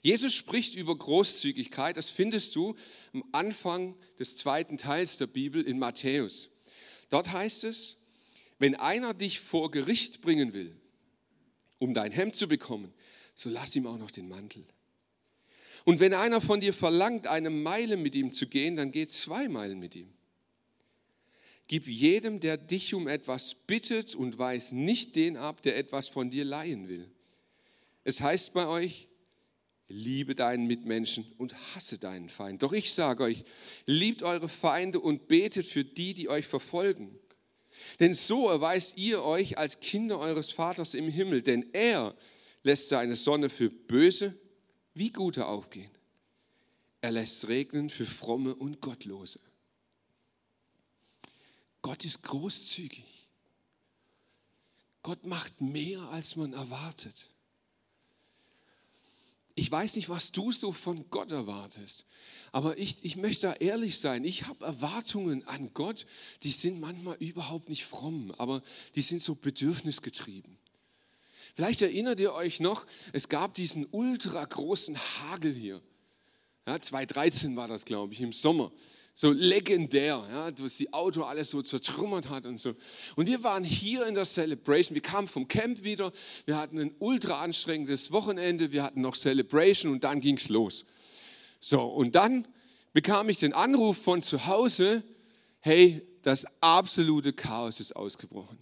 Jesus 0.00 0.34
spricht 0.34 0.74
über 0.74 0.96
Großzügigkeit, 0.96 1.96
das 1.96 2.10
findest 2.10 2.56
du 2.56 2.74
am 3.12 3.22
Anfang 3.30 3.94
des 4.18 4.36
zweiten 4.36 4.78
Teils 4.78 5.18
der 5.18 5.28
Bibel 5.28 5.62
in 5.62 5.78
Matthäus. 5.78 6.48
Dort 7.10 7.30
heißt 7.30 7.64
es, 7.64 7.98
wenn 8.58 8.74
einer 8.74 9.12
dich 9.12 9.38
vor 9.38 9.70
Gericht 9.70 10.22
bringen 10.22 10.54
will, 10.54 10.74
um 11.78 11.94
dein 11.94 12.10
Hemd 12.10 12.34
zu 12.34 12.48
bekommen, 12.48 12.92
so 13.34 13.50
lass 13.50 13.76
ihm 13.76 13.86
auch 13.86 13.98
noch 13.98 14.10
den 14.10 14.28
Mantel. 14.28 14.64
Und 15.84 16.00
wenn 16.00 16.14
einer 16.14 16.40
von 16.40 16.60
dir 16.60 16.72
verlangt, 16.72 17.26
eine 17.26 17.50
Meile 17.50 17.96
mit 17.96 18.14
ihm 18.14 18.30
zu 18.30 18.46
gehen, 18.46 18.76
dann 18.76 18.90
geh 18.90 19.06
zwei 19.06 19.48
Meilen 19.48 19.80
mit 19.80 19.96
ihm. 19.96 20.12
Gib 21.66 21.86
jedem, 21.86 22.40
der 22.40 22.56
dich 22.56 22.94
um 22.94 23.08
etwas 23.08 23.54
bittet 23.54 24.14
und 24.14 24.38
weiß 24.38 24.72
nicht 24.72 25.16
den 25.16 25.36
ab, 25.36 25.62
der 25.62 25.76
etwas 25.76 26.08
von 26.08 26.30
dir 26.30 26.44
leihen 26.44 26.88
will. 26.88 27.10
Es 28.04 28.20
heißt 28.20 28.52
bei 28.52 28.66
euch, 28.66 29.08
liebe 29.88 30.34
deinen 30.34 30.66
Mitmenschen 30.66 31.30
und 31.38 31.54
hasse 31.74 31.98
deinen 31.98 32.28
Feind. 32.28 32.62
Doch 32.62 32.72
ich 32.72 32.92
sage 32.92 33.24
euch, 33.24 33.44
liebt 33.86 34.22
eure 34.22 34.48
Feinde 34.48 35.00
und 35.00 35.28
betet 35.28 35.66
für 35.66 35.84
die, 35.84 36.14
die 36.14 36.28
euch 36.28 36.46
verfolgen. 36.46 37.18
Denn 38.00 38.14
so 38.14 38.48
erweist 38.48 38.96
ihr 38.98 39.22
euch 39.22 39.58
als 39.58 39.80
Kinder 39.80 40.18
eures 40.18 40.52
Vaters 40.52 40.94
im 40.94 41.08
Himmel, 41.08 41.42
denn 41.42 41.66
er 41.72 42.14
lässt 42.62 42.88
seine 42.88 43.16
Sonne 43.16 43.48
für 43.48 43.70
Böse 43.70 44.34
wie 44.94 45.10
Gute 45.10 45.46
aufgehen. 45.46 45.90
Er 47.00 47.10
lässt 47.10 47.48
regnen 47.48 47.90
für 47.90 48.06
Fromme 48.06 48.54
und 48.54 48.80
Gottlose. 48.80 49.40
Gott 51.82 52.04
ist 52.04 52.22
großzügig. 52.22 53.28
Gott 55.02 55.26
macht 55.26 55.60
mehr, 55.60 56.00
als 56.10 56.36
man 56.36 56.52
erwartet. 56.52 57.30
Ich 59.54 59.70
weiß 59.70 59.96
nicht, 59.96 60.08
was 60.08 60.32
du 60.32 60.50
so 60.52 60.72
von 60.72 61.10
Gott 61.10 61.30
erwartest, 61.30 62.06
aber 62.52 62.78
ich, 62.78 63.04
ich 63.04 63.16
möchte 63.16 63.48
da 63.48 63.52
ehrlich 63.54 63.98
sein. 63.98 64.24
Ich 64.24 64.46
habe 64.46 64.64
Erwartungen 64.64 65.46
an 65.46 65.74
Gott, 65.74 66.06
die 66.42 66.50
sind 66.50 66.80
manchmal 66.80 67.16
überhaupt 67.16 67.68
nicht 67.68 67.84
fromm, 67.84 68.32
aber 68.38 68.62
die 68.94 69.02
sind 69.02 69.20
so 69.20 69.34
bedürfnisgetrieben. 69.34 70.56
Vielleicht 71.54 71.82
erinnert 71.82 72.20
ihr 72.20 72.32
euch 72.32 72.60
noch, 72.60 72.86
es 73.12 73.28
gab 73.28 73.54
diesen 73.54 73.86
ultra 73.90 74.44
großen 74.44 74.96
Hagel 74.96 75.52
hier. 75.52 75.82
Ja, 76.66 76.78
2013 76.78 77.56
war 77.56 77.68
das, 77.68 77.84
glaube 77.84 78.14
ich, 78.14 78.20
im 78.20 78.32
Sommer 78.32 78.72
so 79.14 79.30
legendär, 79.30 80.24
ja, 80.30 80.50
was 80.58 80.76
die 80.76 80.92
Auto 80.92 81.22
alles 81.22 81.50
so 81.50 81.60
zertrümmert 81.60 82.30
hat 82.30 82.46
und 82.46 82.56
so. 82.56 82.74
Und 83.14 83.26
wir 83.26 83.44
waren 83.44 83.62
hier 83.62 84.06
in 84.06 84.14
der 84.14 84.24
Celebration, 84.24 84.94
wir 84.94 85.02
kamen 85.02 85.28
vom 85.28 85.48
Camp 85.48 85.84
wieder, 85.84 86.12
wir 86.46 86.56
hatten 86.56 86.78
ein 86.78 86.94
ultra 86.98 87.42
anstrengendes 87.42 88.10
Wochenende, 88.10 88.72
wir 88.72 88.82
hatten 88.82 89.02
noch 89.02 89.14
Celebration 89.14 89.92
und 89.92 90.04
dann 90.04 90.20
ging 90.20 90.36
es 90.36 90.48
los. 90.48 90.86
So, 91.60 91.82
und 91.82 92.14
dann 92.14 92.48
bekam 92.92 93.28
ich 93.28 93.36
den 93.36 93.52
Anruf 93.52 94.02
von 94.02 94.22
zu 94.22 94.46
Hause, 94.46 95.02
hey, 95.60 96.02
das 96.22 96.46
absolute 96.60 97.32
Chaos 97.32 97.80
ist 97.80 97.94
ausgebrochen. 97.94 98.58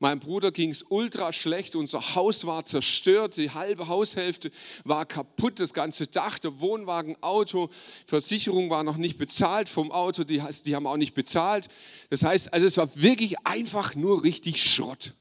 Meinem 0.00 0.18
Bruder 0.18 0.50
ging 0.50 0.70
es 0.70 0.82
ultra 0.82 1.32
schlecht, 1.32 1.76
unser 1.76 2.14
Haus 2.14 2.46
war 2.46 2.64
zerstört, 2.64 3.36
die 3.36 3.50
halbe 3.50 3.86
Haushälfte 3.86 4.50
war 4.84 5.06
kaputt, 5.06 5.60
das 5.60 5.72
ganze 5.72 6.08
Dach, 6.08 6.38
der 6.38 6.60
Wohnwagen, 6.60 7.16
Auto, 7.22 7.70
Versicherung 8.06 8.70
war 8.70 8.82
noch 8.82 8.96
nicht 8.96 9.18
bezahlt 9.18 9.68
vom 9.68 9.92
Auto, 9.92 10.24
die, 10.24 10.42
die 10.64 10.74
haben 10.74 10.86
auch 10.86 10.96
nicht 10.96 11.14
bezahlt. 11.14 11.68
Das 12.10 12.24
heißt, 12.24 12.52
also 12.52 12.66
es 12.66 12.76
war 12.76 12.94
wirklich 12.96 13.38
einfach 13.46 13.94
nur 13.94 14.24
richtig 14.24 14.62
Schrott. 14.62 15.14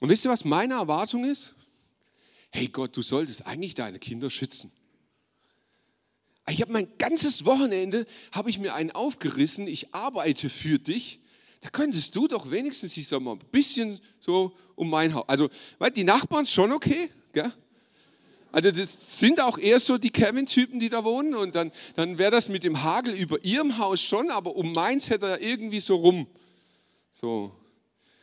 Und 0.00 0.08
wisst 0.08 0.24
ihr, 0.24 0.30
was 0.30 0.46
meine 0.46 0.74
Erwartung 0.74 1.24
ist? 1.24 1.54
Hey 2.50 2.68
Gott, 2.68 2.96
du 2.96 3.02
solltest 3.02 3.46
eigentlich 3.46 3.74
deine 3.74 3.98
Kinder 3.98 4.30
schützen. 4.30 4.72
Ich 6.48 6.62
habe 6.62 6.72
mein 6.72 6.88
ganzes 6.96 7.44
Wochenende, 7.44 8.06
habe 8.32 8.48
ich 8.48 8.58
mir 8.58 8.74
einen 8.74 8.90
aufgerissen, 8.90 9.68
ich 9.68 9.94
arbeite 9.94 10.48
für 10.48 10.78
dich 10.78 11.20
da 11.60 11.68
könntest 11.68 12.16
du 12.16 12.26
doch 12.26 12.50
wenigstens, 12.50 12.96
ich 12.96 13.06
sag 13.06 13.20
mal, 13.20 13.32
ein 13.32 13.38
bisschen 13.50 14.00
so 14.18 14.52
um 14.74 14.88
mein 14.88 15.12
Haus. 15.14 15.28
Also, 15.28 15.48
weil 15.78 15.90
die 15.90 16.04
Nachbarn 16.04 16.46
schon 16.46 16.72
okay, 16.72 17.10
gell? 17.32 17.52
Also 18.52 18.70
das 18.72 19.20
sind 19.20 19.40
auch 19.40 19.58
eher 19.58 19.78
so 19.78 19.96
die 19.96 20.10
Kevin-Typen, 20.10 20.80
die 20.80 20.88
da 20.88 21.04
wohnen 21.04 21.34
und 21.34 21.54
dann, 21.54 21.70
dann 21.94 22.18
wäre 22.18 22.32
das 22.32 22.48
mit 22.48 22.64
dem 22.64 22.82
Hagel 22.82 23.14
über 23.14 23.44
ihrem 23.44 23.78
Haus 23.78 24.00
schon, 24.00 24.30
aber 24.30 24.56
um 24.56 24.72
meins 24.72 25.08
hätte 25.08 25.26
er 25.26 25.40
irgendwie 25.40 25.78
so 25.78 25.96
rum. 25.96 26.26
So, 27.12 27.52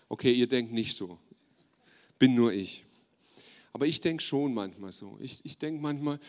okay, 0.09 0.33
ihr 0.33 0.47
denkt 0.47 0.73
nicht 0.73 0.95
so. 0.95 1.17
Bin 2.19 2.35
nur 2.35 2.51
ich. 2.51 2.83
Aber 3.71 3.85
ich 3.85 4.01
denke 4.01 4.21
schon 4.21 4.53
manchmal 4.53 4.91
so. 4.91 5.17
Ich, 5.21 5.39
ich 5.45 5.57
denke 5.57 5.81
manchmal, 5.81 6.19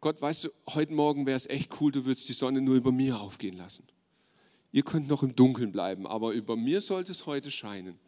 Gott, 0.00 0.20
weißt 0.20 0.44
du, 0.44 0.48
heute 0.70 0.92
Morgen 0.92 1.24
wäre 1.24 1.36
es 1.36 1.46
echt 1.46 1.80
cool, 1.80 1.92
du 1.92 2.04
würdest 2.04 2.28
die 2.28 2.34
Sonne 2.34 2.60
nur 2.60 2.74
über 2.74 2.92
mir 2.92 3.18
aufgehen 3.18 3.56
lassen. 3.56 3.84
Ihr 4.72 4.82
könnt 4.82 5.06
noch 5.08 5.22
im 5.22 5.36
Dunkeln 5.36 5.70
bleiben, 5.70 6.06
aber 6.06 6.32
über 6.32 6.56
mir 6.56 6.80
sollte 6.80 7.12
es 7.12 7.26
heute 7.26 7.50
scheinen. 7.50 7.98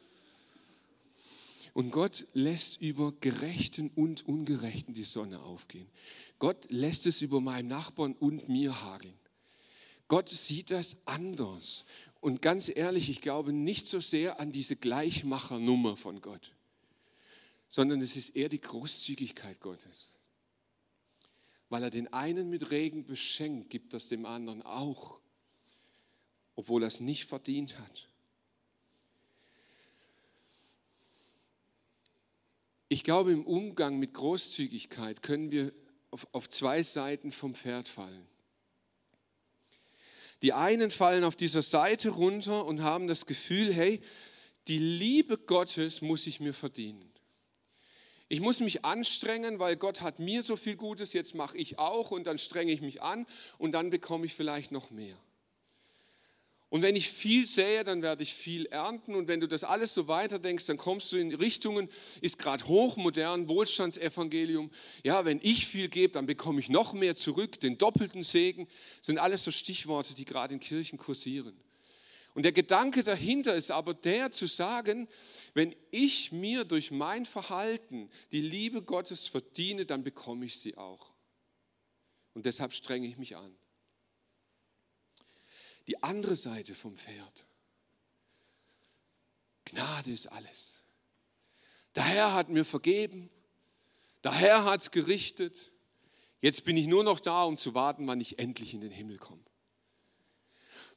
Und 1.75 1.91
Gott 1.91 2.27
lässt 2.33 2.81
über 2.81 3.13
Gerechten 3.21 3.91
und 3.91 4.27
Ungerechten 4.27 4.95
die 4.95 5.05
Sonne 5.05 5.41
aufgehen. 5.41 5.89
Gott 6.39 6.71
lässt 6.71 7.07
es 7.07 7.21
über 7.21 7.41
meinen 7.41 7.69
Nachbarn 7.69 8.15
und 8.15 8.49
mir 8.49 8.83
hageln. 8.83 9.15
Gott 10.09 10.29
sieht 10.29 10.71
das 10.71 10.99
anders. 11.05 11.85
Und 12.21 12.41
ganz 12.41 12.71
ehrlich, 12.75 13.11
ich 13.11 13.21
glaube 13.21 13.53
nicht 13.53 13.87
so 13.87 14.01
sehr 14.01 14.41
an 14.41 14.53
diese 14.53 14.77
Gleichmachernummer 14.77 15.97
von 15.97 16.21
Gott, 16.21 16.53
sondern 17.69 18.01
es 18.01 18.17
ist 18.17 18.31
eher 18.31 18.49
die 18.49 18.61
Großzügigkeit 18.61 19.61
Gottes. 19.61 20.13
Weil 21.69 21.83
er 21.83 21.91
den 21.91 22.13
einen 22.13 22.49
mit 22.49 22.71
Regen 22.71 23.05
beschenkt, 23.05 23.69
gibt 23.69 23.93
das 23.93 24.09
dem 24.09 24.27
anderen 24.27 24.63
auch. 24.63 25.21
Obwohl 26.57 26.83
er 26.83 26.89
es 26.89 27.01
nicht 27.01 27.25
verdient 27.27 27.79
hat. 27.79 28.09
Ich 32.89 33.03
glaube, 33.03 33.33
im 33.33 33.45
Umgang 33.45 33.99
mit 33.99 34.15
Großzügigkeit 34.15 35.23
können 35.23 35.51
wir 35.51 35.73
auf, 36.11 36.29
auf 36.33 36.49
zwei 36.49 36.83
Seiten 36.83 37.33
vom 37.33 37.55
Pferd 37.55 37.89
fallen. 37.89 38.27
Die 40.43 40.53
einen 40.53 40.91
fallen 40.91 41.25
auf 41.25 41.37
dieser 41.37 41.63
Seite 41.63 42.11
runter 42.11 42.67
und 42.67 42.83
haben 42.83 43.09
das 43.09 43.27
Gefühl, 43.27 43.73
hey, 43.73 44.01
die 44.69 44.79
Liebe 44.79 45.39
Gottes 45.39 46.03
muss 46.03 46.27
ich 46.27 46.41
mir 46.41 46.53
verdienen. 46.53 47.11
Ich 48.29 48.41
muss 48.41 48.61
mich 48.61 48.85
anstrengen, 48.85 49.59
weil 49.59 49.77
Gott 49.77 50.01
hat 50.01 50.19
mir 50.19 50.43
so 50.43 50.57
viel 50.57 50.77
Gutes, 50.77 51.13
jetzt 51.13 51.35
mache 51.35 51.59
ich 51.59 51.79
auch 51.79 52.11
und 52.11 52.27
dann 52.27 52.39
strenge 52.39 52.73
ich 52.73 52.81
mich 52.81 53.03
an 53.03 53.27
und 53.59 53.73
dann 53.73 53.91
bekomme 53.91 54.27
ich 54.27 54.35
vielleicht 54.35 54.73
noch 54.73 54.91
mehr. 54.91 55.17
Und 56.75 56.83
wenn 56.83 56.97
ich 56.97 57.09
viel 57.09 57.45
sähe, 57.45 57.85
dann 57.85 58.03
werde 58.03 58.25
ich 58.25 58.35
viel 58.35 58.67
ernten. 58.67 59.15
Und 59.15 59.29
wenn 59.29 59.39
du 59.39 59.47
das 59.47 59.63
alles 59.63 59.95
so 59.95 60.09
weiterdenkst, 60.09 60.67
dann 60.67 60.77
kommst 60.77 61.13
du 61.13 61.17
in 61.17 61.33
Richtungen, 61.33 61.89
ist 62.21 62.37
gerade 62.37 62.67
hochmodern, 62.67 63.49
Wohlstandsevangelium. 63.49 64.73
Ja, 65.05 65.25
wenn 65.25 65.39
ich 65.41 65.69
viel 65.69 65.89
gebe, 65.89 66.15
dann 66.15 66.27
bekomme 66.27 66.59
ich 66.59 66.71
noch 66.71 66.93
mehr 66.93 67.15
zurück, 67.15 67.61
den 67.61 67.79
doppelten 67.79 68.25
Segen. 68.25 68.67
Sind 69.01 69.19
alles 69.19 69.45
so 69.45 69.53
Stichworte, 69.53 70.17
die 70.17 70.25
gerade 70.25 70.53
in 70.53 70.59
Kirchen 70.59 70.99
kursieren. 70.99 71.57
Und 72.35 72.43
der 72.43 72.51
Gedanke 72.51 73.05
dahinter 73.05 73.55
ist 73.55 73.71
aber 73.71 73.95
der 73.95 74.33
zu 74.33 74.49
sagen, 74.49 75.07
wenn 75.53 75.77
ich 75.93 76.33
mir 76.33 76.65
durch 76.65 76.91
mein 76.91 77.25
Verhalten 77.25 78.11
die 78.33 78.41
Liebe 78.41 78.83
Gottes 78.83 79.29
verdiene, 79.29 79.87
dann 79.87 80.03
bekomme 80.03 80.45
ich 80.45 80.59
sie 80.59 80.77
auch. 80.77 81.13
Und 82.33 82.47
deshalb 82.47 82.73
strenge 82.73 83.07
ich 83.07 83.17
mich 83.17 83.37
an 83.37 83.55
die 85.87 86.03
andere 86.03 86.37
Seite 86.37 86.75
vom 86.75 86.97
Pferd. 86.97 87.47
Gnade 89.67 90.11
ist 90.11 90.27
alles. 90.27 90.83
Der 91.95 92.05
Herr 92.05 92.35
hat 92.35 92.49
mir 92.49 92.65
vergeben, 92.65 93.31
der 94.23 94.33
Herr 94.33 94.65
hat 94.65 94.81
es 94.81 94.91
gerichtet. 94.91 95.73
Jetzt 96.41 96.65
bin 96.65 96.77
ich 96.77 96.87
nur 96.87 97.05
noch 97.05 97.21
da, 97.21 97.45
um 97.45 97.57
zu 97.57 97.75
warten, 97.75 98.07
wann 98.07 98.21
ich 98.21 98.39
endlich 98.39 98.75
in 98.75 98.81
den 98.81 98.91
Himmel 98.91 99.19
komme. 99.19 99.43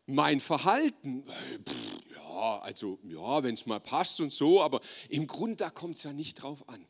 Mein 0.06 0.40
Verhalten, 0.40 1.26
pff, 1.66 1.98
ja, 2.16 2.60
also 2.60 3.00
ja, 3.04 3.44
wenn 3.44 3.56
es 3.56 3.66
mal 3.66 3.80
passt 3.80 4.22
und 4.22 4.32
so, 4.32 4.62
aber 4.62 4.80
im 5.10 5.28
Grunde 5.28 5.58
da 5.58 5.70
kommt 5.70 5.98
es 5.98 6.04
ja 6.04 6.14
nicht 6.14 6.42
drauf 6.42 6.68
an. 6.70 6.86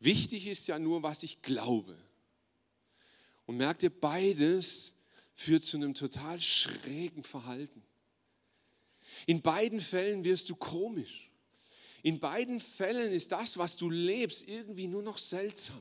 Wichtig 0.00 0.46
ist 0.46 0.66
ja 0.66 0.78
nur, 0.78 1.02
was 1.02 1.22
ich 1.22 1.42
glaube. 1.42 1.96
Und 3.46 3.56
merkt 3.56 3.82
ihr, 3.82 3.90
beides 3.90 4.94
führt 5.40 5.62
zu 5.62 5.78
einem 5.78 5.94
total 5.94 6.38
schrägen 6.38 7.22
Verhalten. 7.22 7.82
In 9.24 9.40
beiden 9.40 9.80
Fällen 9.80 10.22
wirst 10.22 10.50
du 10.50 10.54
komisch. 10.54 11.30
In 12.02 12.20
beiden 12.20 12.60
Fällen 12.60 13.10
ist 13.10 13.32
das, 13.32 13.56
was 13.56 13.78
du 13.78 13.88
lebst, 13.88 14.46
irgendwie 14.46 14.86
nur 14.86 15.02
noch 15.02 15.16
seltsam. 15.16 15.80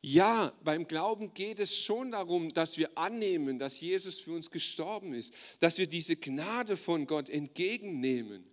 Ja, 0.00 0.52
beim 0.64 0.88
Glauben 0.88 1.32
geht 1.32 1.60
es 1.60 1.78
schon 1.78 2.10
darum, 2.10 2.52
dass 2.52 2.76
wir 2.76 2.98
annehmen, 2.98 3.60
dass 3.60 3.80
Jesus 3.80 4.18
für 4.18 4.32
uns 4.32 4.50
gestorben 4.50 5.14
ist, 5.14 5.32
dass 5.60 5.78
wir 5.78 5.86
diese 5.86 6.16
Gnade 6.16 6.76
von 6.76 7.06
Gott 7.06 7.28
entgegennehmen. 7.28 8.44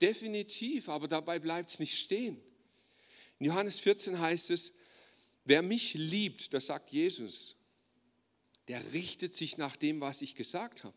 Definitiv, 0.00 0.88
aber 0.88 1.06
dabei 1.06 1.38
bleibt 1.38 1.68
es 1.68 1.80
nicht 1.80 1.98
stehen. 1.98 2.40
In 3.38 3.46
Johannes 3.46 3.78
14 3.80 4.18
heißt 4.18 4.52
es, 4.52 4.72
wer 5.44 5.60
mich 5.60 5.92
liebt, 5.92 6.54
das 6.54 6.66
sagt 6.66 6.92
Jesus, 6.92 7.57
der 8.68 8.92
richtet 8.92 9.34
sich 9.34 9.56
nach 9.56 9.76
dem, 9.76 10.00
was 10.00 10.22
ich 10.22 10.34
gesagt 10.34 10.84
habe. 10.84 10.96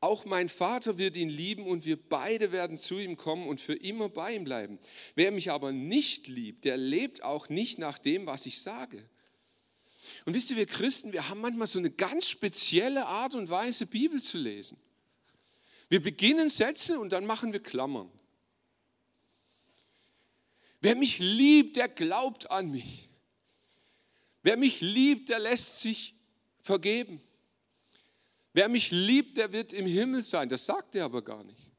Auch 0.00 0.24
mein 0.24 0.48
Vater 0.48 0.98
wird 0.98 1.16
ihn 1.16 1.28
lieben 1.28 1.66
und 1.66 1.86
wir 1.86 1.96
beide 1.96 2.52
werden 2.52 2.76
zu 2.76 2.98
ihm 2.98 3.16
kommen 3.16 3.48
und 3.48 3.60
für 3.60 3.74
immer 3.74 4.08
bei 4.08 4.34
ihm 4.34 4.44
bleiben. 4.44 4.78
Wer 5.14 5.32
mich 5.32 5.50
aber 5.50 5.72
nicht 5.72 6.28
liebt, 6.28 6.64
der 6.64 6.76
lebt 6.76 7.22
auch 7.22 7.48
nicht 7.48 7.78
nach 7.78 7.98
dem, 7.98 8.26
was 8.26 8.46
ich 8.46 8.60
sage. 8.60 9.08
Und 10.26 10.34
wisst 10.34 10.50
ihr, 10.50 10.56
wir 10.56 10.66
Christen, 10.66 11.12
wir 11.12 11.28
haben 11.28 11.40
manchmal 11.40 11.66
so 11.66 11.78
eine 11.78 11.90
ganz 11.90 12.28
spezielle 12.28 13.06
Art 13.06 13.34
und 13.34 13.48
Weise, 13.48 13.86
Bibel 13.86 14.20
zu 14.20 14.38
lesen. 14.38 14.76
Wir 15.88 16.02
beginnen 16.02 16.50
Sätze 16.50 16.98
und 16.98 17.12
dann 17.12 17.24
machen 17.24 17.52
wir 17.52 17.62
Klammern. 17.62 18.10
Wer 20.80 20.94
mich 20.94 21.18
liebt, 21.18 21.76
der 21.76 21.88
glaubt 21.88 22.50
an 22.50 22.70
mich. 22.70 23.08
Wer 24.42 24.56
mich 24.56 24.80
liebt, 24.80 25.30
der 25.30 25.38
lässt 25.38 25.80
sich 25.80 26.15
vergeben. 26.66 27.20
Wer 28.52 28.68
mich 28.68 28.90
liebt, 28.90 29.36
der 29.36 29.52
wird 29.52 29.72
im 29.72 29.86
Himmel 29.86 30.22
sein. 30.22 30.48
Das 30.48 30.66
sagt 30.66 30.94
er 30.94 31.04
aber 31.04 31.22
gar 31.22 31.44
nicht. 31.44 31.70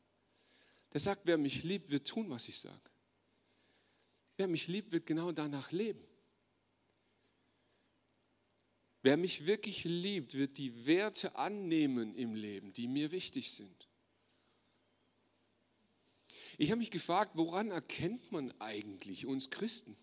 Der 0.93 1.00
sagt, 1.00 1.21
wer 1.26 1.38
mich 1.38 1.63
liebt, 1.63 1.91
wird 1.91 2.08
tun, 2.08 2.30
was 2.30 2.47
ich 2.47 2.60
sage. 2.60 2.91
Wer 4.38 4.47
mich 4.47 4.67
liebt, 4.67 4.91
wird 4.91 5.06
genau 5.06 5.32
danach 5.32 5.71
leben. 5.71 6.04
Wer 9.02 9.17
mich 9.17 9.45
wirklich 9.45 9.84
liebt, 9.84 10.38
wird 10.38 10.58
die 10.58 10.86
Werte 10.86 11.36
annehmen 11.36 12.15
im 12.15 12.36
Leben, 12.36 12.73
die 12.73 12.88
mir 12.88 13.12
wichtig 13.12 13.52
sind. 13.52 13.88
Ich 16.58 16.71
habe 16.71 16.80
mich 16.80 16.91
gefragt, 16.91 17.32
woran 17.36 17.71
erkennt 17.71 18.32
man 18.32 18.52
eigentlich 18.60 19.26
uns 19.26 19.50
Christen? 19.50 19.95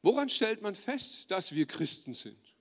Woran 0.00 0.30
stellt 0.30 0.62
man 0.62 0.74
fest, 0.74 1.30
dass 1.30 1.54
wir 1.54 1.66
Christen 1.66 2.14
sind? 2.14 2.51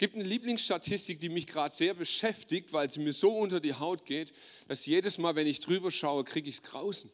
Gibt 0.00 0.14
eine 0.14 0.24
Lieblingsstatistik, 0.24 1.20
die 1.20 1.28
mich 1.28 1.46
gerade 1.46 1.74
sehr 1.74 1.92
beschäftigt, 1.92 2.72
weil 2.72 2.88
sie 2.90 3.00
mir 3.00 3.12
so 3.12 3.36
unter 3.36 3.60
die 3.60 3.74
Haut 3.74 4.06
geht, 4.06 4.32
dass 4.66 4.86
jedes 4.86 5.18
Mal, 5.18 5.36
wenn 5.36 5.46
ich 5.46 5.60
drüber 5.60 5.92
schaue, 5.92 6.24
kriege 6.24 6.48
ich 6.48 6.56
es 6.56 6.62
grausen. 6.62 7.10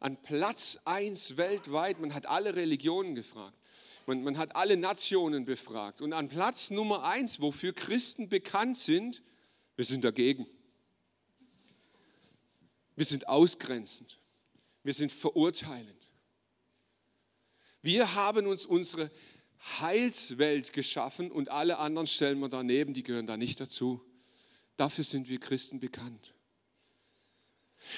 An 0.00 0.20
Platz 0.20 0.80
1 0.84 1.36
weltweit, 1.36 2.00
man 2.00 2.14
hat 2.14 2.26
alle 2.26 2.56
Religionen 2.56 3.14
gefragt, 3.14 3.56
man, 4.06 4.24
man 4.24 4.38
hat 4.38 4.56
alle 4.56 4.76
Nationen 4.76 5.44
befragt. 5.44 6.00
Und 6.00 6.12
an 6.12 6.28
Platz 6.28 6.70
Nummer 6.70 7.04
1, 7.04 7.40
wofür 7.40 7.72
Christen 7.72 8.28
bekannt 8.28 8.76
sind, 8.76 9.22
wir 9.76 9.84
sind 9.84 10.02
dagegen. 10.02 10.48
Wir 12.96 13.04
sind 13.04 13.28
ausgrenzend. 13.28 14.18
Wir 14.82 14.94
sind 14.94 15.12
verurteilend. 15.12 15.94
Wir 17.82 18.16
haben 18.16 18.48
uns 18.48 18.66
unsere 18.66 19.12
Heilswelt 19.80 20.72
geschaffen 20.72 21.30
und 21.30 21.50
alle 21.50 21.78
anderen 21.78 22.06
stellen 22.06 22.38
wir 22.40 22.48
daneben, 22.48 22.94
die 22.94 23.02
gehören 23.02 23.26
da 23.26 23.36
nicht 23.36 23.60
dazu. 23.60 24.00
Dafür 24.76 25.04
sind 25.04 25.28
wir 25.28 25.40
Christen 25.40 25.80
bekannt. 25.80 26.34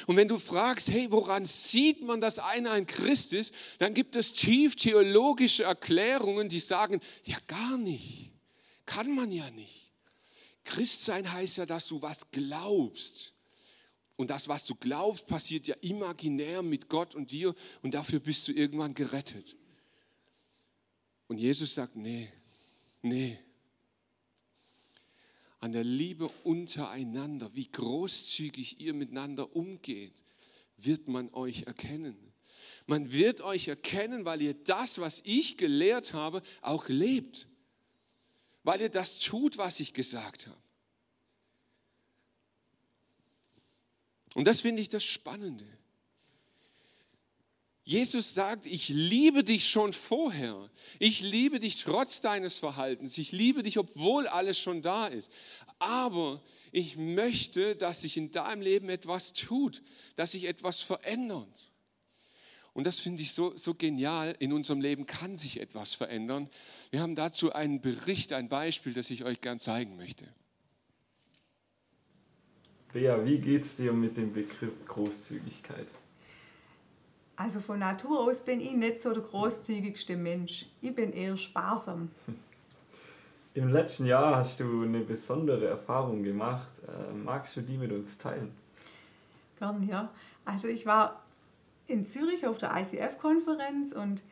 Und 0.06 0.16
wenn 0.16 0.28
du 0.28 0.38
fragst, 0.38 0.88
hey, 0.90 1.10
woran 1.10 1.44
sieht 1.44 2.02
man, 2.02 2.20
dass 2.20 2.38
einer 2.38 2.72
ein 2.72 2.86
Christ 2.86 3.32
ist, 3.32 3.54
dann 3.78 3.94
gibt 3.94 4.16
es 4.16 4.32
tief 4.32 4.76
theologische 4.76 5.64
Erklärungen, 5.64 6.48
die 6.48 6.60
sagen, 6.60 7.00
ja 7.24 7.36
gar 7.46 7.76
nicht, 7.76 8.30
kann 8.86 9.14
man 9.14 9.32
ja 9.32 9.50
nicht. 9.50 9.92
Christsein 10.64 11.30
heißt 11.30 11.58
ja, 11.58 11.66
dass 11.66 11.88
du 11.88 12.00
was 12.02 12.30
glaubst. 12.30 13.34
Und 14.16 14.30
das, 14.30 14.48
was 14.48 14.66
du 14.66 14.74
glaubst, 14.74 15.26
passiert 15.26 15.66
ja 15.66 15.74
imaginär 15.80 16.62
mit 16.62 16.88
Gott 16.88 17.14
und 17.14 17.32
dir 17.32 17.54
und 17.82 17.94
dafür 17.94 18.20
bist 18.20 18.46
du 18.48 18.52
irgendwann 18.52 18.94
gerettet. 18.94 19.56
Und 21.30 21.38
Jesus 21.38 21.76
sagt, 21.76 21.94
nee, 21.94 22.28
nee. 23.02 23.38
An 25.60 25.70
der 25.70 25.84
Liebe 25.84 26.26
untereinander, 26.42 27.48
wie 27.54 27.70
großzügig 27.70 28.80
ihr 28.80 28.94
miteinander 28.94 29.54
umgeht, 29.54 30.24
wird 30.76 31.06
man 31.06 31.32
euch 31.32 31.68
erkennen. 31.68 32.18
Man 32.88 33.12
wird 33.12 33.42
euch 33.42 33.68
erkennen, 33.68 34.24
weil 34.24 34.42
ihr 34.42 34.54
das, 34.54 34.98
was 34.98 35.22
ich 35.24 35.56
gelehrt 35.56 36.14
habe, 36.14 36.42
auch 36.62 36.88
lebt. 36.88 37.46
Weil 38.64 38.80
ihr 38.80 38.88
das 38.88 39.20
tut, 39.20 39.56
was 39.56 39.78
ich 39.78 39.94
gesagt 39.94 40.48
habe. 40.48 40.62
Und 44.34 44.48
das 44.48 44.62
finde 44.62 44.82
ich 44.82 44.88
das 44.88 45.04
Spannende. 45.04 45.79
Jesus 47.90 48.34
sagt, 48.34 48.66
ich 48.66 48.88
liebe 48.88 49.42
dich 49.42 49.68
schon 49.68 49.92
vorher. 49.92 50.70
Ich 51.00 51.22
liebe 51.22 51.58
dich 51.58 51.82
trotz 51.82 52.20
deines 52.20 52.60
Verhaltens. 52.60 53.18
Ich 53.18 53.32
liebe 53.32 53.64
dich, 53.64 53.78
obwohl 53.78 54.28
alles 54.28 54.60
schon 54.60 54.80
da 54.80 55.08
ist. 55.08 55.28
Aber 55.80 56.40
ich 56.70 56.96
möchte, 56.96 57.74
dass 57.74 58.02
sich 58.02 58.16
in 58.16 58.30
deinem 58.30 58.62
Leben 58.62 58.88
etwas 58.90 59.32
tut, 59.32 59.82
dass 60.14 60.30
sich 60.30 60.44
etwas 60.44 60.82
verändert. 60.82 61.72
Und 62.74 62.86
das 62.86 63.00
finde 63.00 63.22
ich 63.22 63.32
so, 63.32 63.56
so 63.56 63.74
genial. 63.74 64.36
In 64.38 64.52
unserem 64.52 64.80
Leben 64.80 65.04
kann 65.04 65.36
sich 65.36 65.58
etwas 65.58 65.92
verändern. 65.92 66.48
Wir 66.92 67.00
haben 67.00 67.16
dazu 67.16 67.52
einen 67.52 67.80
Bericht, 67.80 68.32
ein 68.32 68.48
Beispiel, 68.48 68.92
das 68.92 69.10
ich 69.10 69.24
euch 69.24 69.40
gern 69.40 69.58
zeigen 69.58 69.96
möchte. 69.96 70.28
Bea, 72.92 73.24
wie 73.24 73.38
geht 73.38 73.64
es 73.64 73.74
dir 73.74 73.92
mit 73.92 74.16
dem 74.16 74.32
Begriff 74.32 74.74
Großzügigkeit? 74.86 75.88
Also 77.40 77.60
von 77.60 77.78
Natur 77.78 78.20
aus 78.20 78.38
bin 78.40 78.60
ich 78.60 78.72
nicht 78.72 79.00
so 79.00 79.14
der 79.14 79.22
großzügigste 79.22 80.14
Mensch. 80.14 80.66
Ich 80.82 80.94
bin 80.94 81.14
eher 81.14 81.38
sparsam. 81.38 82.10
Im 83.54 83.70
letzten 83.70 84.04
Jahr 84.04 84.36
hast 84.36 84.60
du 84.60 84.82
eine 84.82 85.00
besondere 85.00 85.66
Erfahrung 85.66 86.22
gemacht. 86.22 86.68
Äh, 86.86 87.14
magst 87.14 87.56
du 87.56 87.62
die 87.62 87.78
mit 87.78 87.92
uns 87.92 88.18
teilen? 88.18 88.52
Gern, 89.58 89.88
ja. 89.88 90.10
Also 90.44 90.68
ich 90.68 90.84
war 90.84 91.22
in 91.86 92.04
Zürich 92.04 92.46
auf 92.46 92.58
der 92.58 92.76
ICF-Konferenz 92.76 93.92
und 93.92 94.22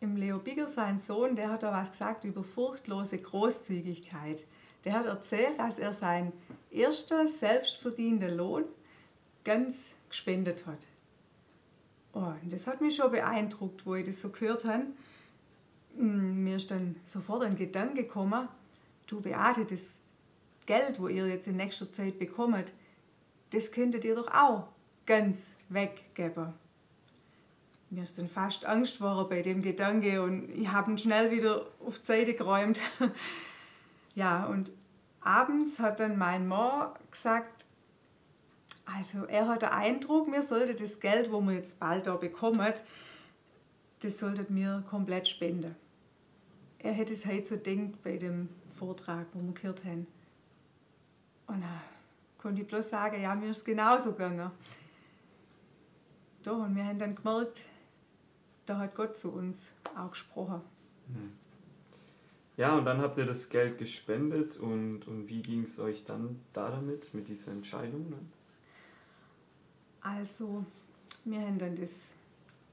im 0.00 0.16
Leo 0.16 0.38
Bigger, 0.38 0.66
sein 0.66 0.98
Sohn, 0.98 1.36
der 1.36 1.50
hat 1.50 1.62
da 1.62 1.72
was 1.72 1.92
gesagt 1.92 2.24
über 2.24 2.42
furchtlose 2.42 3.18
Großzügigkeit. 3.18 4.42
Der 4.84 4.94
hat 4.94 5.06
erzählt, 5.06 5.56
dass 5.56 5.78
er 5.78 5.94
sein 5.94 6.32
erster 6.72 7.28
selbstverdienter 7.28 8.32
Lohn 8.32 8.64
ganz 9.44 9.84
gespendet 10.08 10.66
hat. 10.66 10.89
Oh, 12.12 12.32
das 12.44 12.66
hat 12.66 12.80
mich 12.80 12.96
schon 12.96 13.10
beeindruckt, 13.10 13.86
wo 13.86 13.94
ich 13.94 14.06
das 14.06 14.20
so 14.20 14.30
gehört 14.30 14.64
habe. 14.64 14.86
Hm, 15.96 16.44
mir 16.44 16.56
ist 16.56 16.70
dann 16.70 16.96
sofort 17.04 17.42
ein 17.42 17.56
Gedanke 17.56 18.02
gekommen, 18.02 18.48
du 19.06 19.20
Beate, 19.20 19.64
das 19.64 19.80
Geld, 20.66 21.00
wo 21.00 21.08
ihr 21.08 21.26
jetzt 21.26 21.46
in 21.46 21.56
nächster 21.56 21.92
Zeit 21.92 22.18
bekommt, 22.18 22.72
das 23.50 23.72
könntet 23.72 24.04
ihr 24.04 24.14
doch 24.14 24.28
auch 24.28 24.68
ganz 25.06 25.38
weggeben. 25.68 26.52
Mir 27.90 28.04
ist 28.04 28.18
dann 28.18 28.28
fast 28.28 28.64
Angst 28.64 28.98
geworden 28.98 29.28
bei 29.28 29.42
dem 29.42 29.62
Gedanke 29.62 30.22
und 30.22 30.48
ich 30.50 30.68
habe 30.68 30.92
ihn 30.92 30.98
schnell 30.98 31.32
wieder 31.32 31.66
auf 31.84 31.98
die 31.98 32.06
Seite 32.06 32.34
geräumt. 32.34 32.80
ja, 34.14 34.46
und 34.46 34.70
abends 35.20 35.80
hat 35.80 35.98
dann 35.98 36.16
mein 36.16 36.46
Mann 36.46 36.90
gesagt, 37.10 37.66
also 38.84 39.24
er 39.26 39.48
hat 39.48 39.62
den 39.62 39.68
Eindruck, 39.70 40.30
wir 40.30 40.42
sollten 40.42 40.76
das 40.76 41.00
Geld, 41.00 41.30
wo 41.30 41.40
wir 41.40 41.54
jetzt 41.54 41.78
bald 41.78 42.06
da 42.06 42.16
bekommen, 42.16 42.72
das 44.00 44.18
solltet 44.18 44.50
mir 44.50 44.82
komplett 44.88 45.28
spenden. 45.28 45.76
Er 46.78 46.92
hätte 46.92 47.12
es 47.12 47.26
heute 47.26 47.46
so 47.46 47.56
gedacht 47.56 48.02
bei 48.02 48.16
dem 48.16 48.48
Vortrag, 48.76 49.26
wo 49.34 49.40
wir 49.40 49.52
gehört 49.52 49.84
haben. 49.84 50.06
Und 51.46 51.60
dann 51.60 51.80
konnte 52.38 52.62
ich 52.62 52.68
bloß 52.68 52.88
sagen, 52.88 53.20
ja, 53.20 53.34
mir 53.34 53.50
ist 53.50 53.58
es 53.58 53.64
genauso 53.64 54.12
gegangen. 54.12 54.50
Da, 56.42 56.52
und 56.52 56.74
wir 56.74 56.84
haben 56.84 56.98
dann 56.98 57.14
gemerkt, 57.14 57.60
da 58.64 58.78
hat 58.78 58.94
Gott 58.94 59.16
zu 59.16 59.30
uns 59.30 59.70
auch 59.94 60.10
gesprochen. 60.10 60.62
Hm. 61.08 61.32
Ja, 62.56 62.76
und 62.76 62.84
dann 62.84 63.00
habt 63.00 63.18
ihr 63.18 63.26
das 63.26 63.48
Geld 63.48 63.78
gespendet 63.78 64.58
und, 64.58 65.06
und 65.06 65.28
wie 65.28 65.42
ging 65.42 65.62
es 65.62 65.78
euch 65.78 66.04
dann 66.04 66.40
da 66.52 66.70
damit, 66.70 67.12
mit 67.14 67.28
dieser 67.28 67.52
Entscheidung? 67.52 68.10
Dann? 68.10 68.32
Also, 70.02 70.64
wir 71.24 71.40
haben 71.40 71.58
dann 71.58 71.76
das 71.76 71.90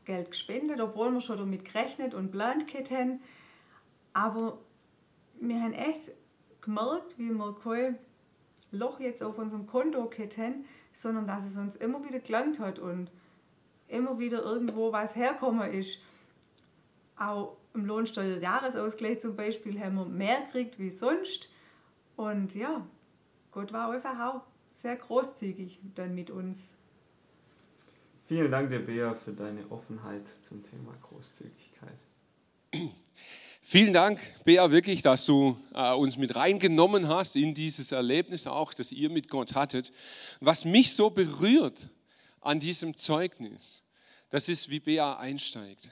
Geld 0.05 0.31
gespendet, 0.31 0.79
obwohl 0.79 1.11
wir 1.11 1.21
schon 1.21 1.37
damit 1.37 1.65
gerechnet 1.65 2.13
und 2.13 2.31
geplant 2.31 2.65
haben. 2.91 3.19
Aber 4.13 4.59
wir 5.39 5.61
haben 5.61 5.73
echt 5.73 6.11
gemerkt, 6.61 7.17
wie 7.17 7.29
wir 7.29 7.55
kein 7.63 7.97
Loch 8.71 8.99
jetzt 8.99 9.21
auf 9.21 9.37
unserem 9.37 9.67
Konto 9.67 10.09
hatten, 10.09 10.65
sondern 10.93 11.27
dass 11.27 11.45
es 11.45 11.55
uns 11.55 11.75
immer 11.75 12.03
wieder 12.03 12.19
gelangt 12.19 12.59
hat 12.59 12.79
und 12.79 13.11
immer 13.87 14.17
wieder 14.19 14.41
irgendwo 14.43 14.91
was 14.91 15.15
herkommen 15.15 15.71
ist. 15.71 15.99
Auch 17.17 17.57
im 17.73 17.85
Lohnsteuerjahresausgleich 17.85 19.19
zum 19.19 19.35
Beispiel 19.35 19.79
haben 19.79 19.95
wir 19.95 20.05
mehr 20.05 20.41
gekriegt 20.41 20.79
wie 20.79 20.89
sonst. 20.89 21.49
Und 22.15 22.55
ja, 22.55 22.85
Gott 23.51 23.73
war 23.73 23.91
einfach 23.91 24.19
auch 24.19 24.41
sehr 24.81 24.95
großzügig 24.95 25.79
dann 25.95 26.15
mit 26.15 26.29
uns. 26.29 26.76
Vielen 28.27 28.51
Dank 28.51 28.69
dir, 28.69 28.79
Bea, 28.79 29.15
für 29.15 29.31
deine 29.31 29.71
Offenheit 29.71 30.23
zum 30.41 30.61
Thema 30.61 30.93
Großzügigkeit. 31.01 31.97
Vielen 33.61 33.93
Dank, 33.93 34.19
Bea, 34.43 34.69
wirklich, 34.69 35.01
dass 35.01 35.25
du 35.25 35.57
äh, 35.73 35.93
uns 35.93 36.17
mit 36.17 36.35
reingenommen 36.35 37.07
hast 37.07 37.37
in 37.37 37.53
dieses 37.53 37.93
Erlebnis 37.93 38.45
auch, 38.45 38.73
das 38.73 38.91
ihr 38.91 39.09
mit 39.09 39.29
Gott 39.29 39.55
hattet. 39.55 39.93
Was 40.41 40.65
mich 40.65 40.93
so 40.93 41.09
berührt 41.09 41.89
an 42.41 42.59
diesem 42.59 42.97
Zeugnis, 42.97 43.81
das 44.29 44.49
ist, 44.49 44.69
wie 44.69 44.81
Bea 44.81 45.17
einsteigt. 45.17 45.91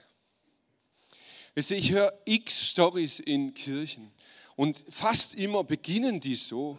Ich 1.54 1.90
höre 1.90 2.12
x 2.26 2.68
Stories 2.68 3.18
in 3.18 3.54
Kirchen 3.54 4.12
und 4.56 4.84
fast 4.90 5.36
immer 5.36 5.64
beginnen 5.64 6.20
die 6.20 6.34
so, 6.34 6.78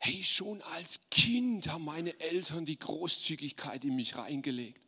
hey, 0.00 0.24
schon 0.24 0.60
als 0.74 0.98
Kind 1.08 1.68
haben 1.72 1.84
meine 1.84 2.18
Eltern 2.18 2.64
die 2.64 2.80
Großzügigkeit 2.80 3.84
in 3.84 3.94
mich 3.94 4.16
reingelegt. 4.16 4.87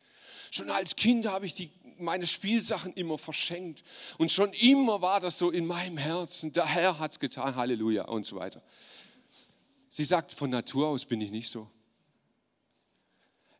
Schon 0.50 0.70
als 0.70 0.96
Kind 0.96 1.26
habe 1.26 1.46
ich 1.46 1.54
die, 1.54 1.70
meine 1.98 2.26
Spielsachen 2.26 2.92
immer 2.94 3.18
verschenkt. 3.18 3.84
Und 4.18 4.32
schon 4.32 4.52
immer 4.54 5.00
war 5.00 5.20
das 5.20 5.38
so 5.38 5.50
in 5.50 5.66
meinem 5.66 5.96
Herzen. 5.96 6.52
Der 6.52 6.66
Herr 6.66 6.98
hat 6.98 7.12
es 7.12 7.20
getan, 7.20 7.54
Halleluja 7.54 8.04
und 8.04 8.26
so 8.26 8.36
weiter. 8.36 8.62
Sie 9.88 10.04
sagt, 10.04 10.32
von 10.32 10.50
Natur 10.50 10.88
aus 10.88 11.04
bin 11.04 11.20
ich 11.20 11.30
nicht 11.30 11.50
so. 11.50 11.70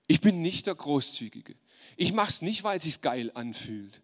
Ich 0.06 0.20
bin 0.20 0.42
nicht 0.42 0.66
der 0.66 0.74
Großzügige. 0.74 1.54
Ich 1.96 2.12
mache 2.12 2.30
es 2.30 2.42
nicht, 2.42 2.64
weil 2.64 2.78
es 2.78 2.84
sich 2.84 3.00
geil 3.00 3.30
anfühlt. 3.34 4.02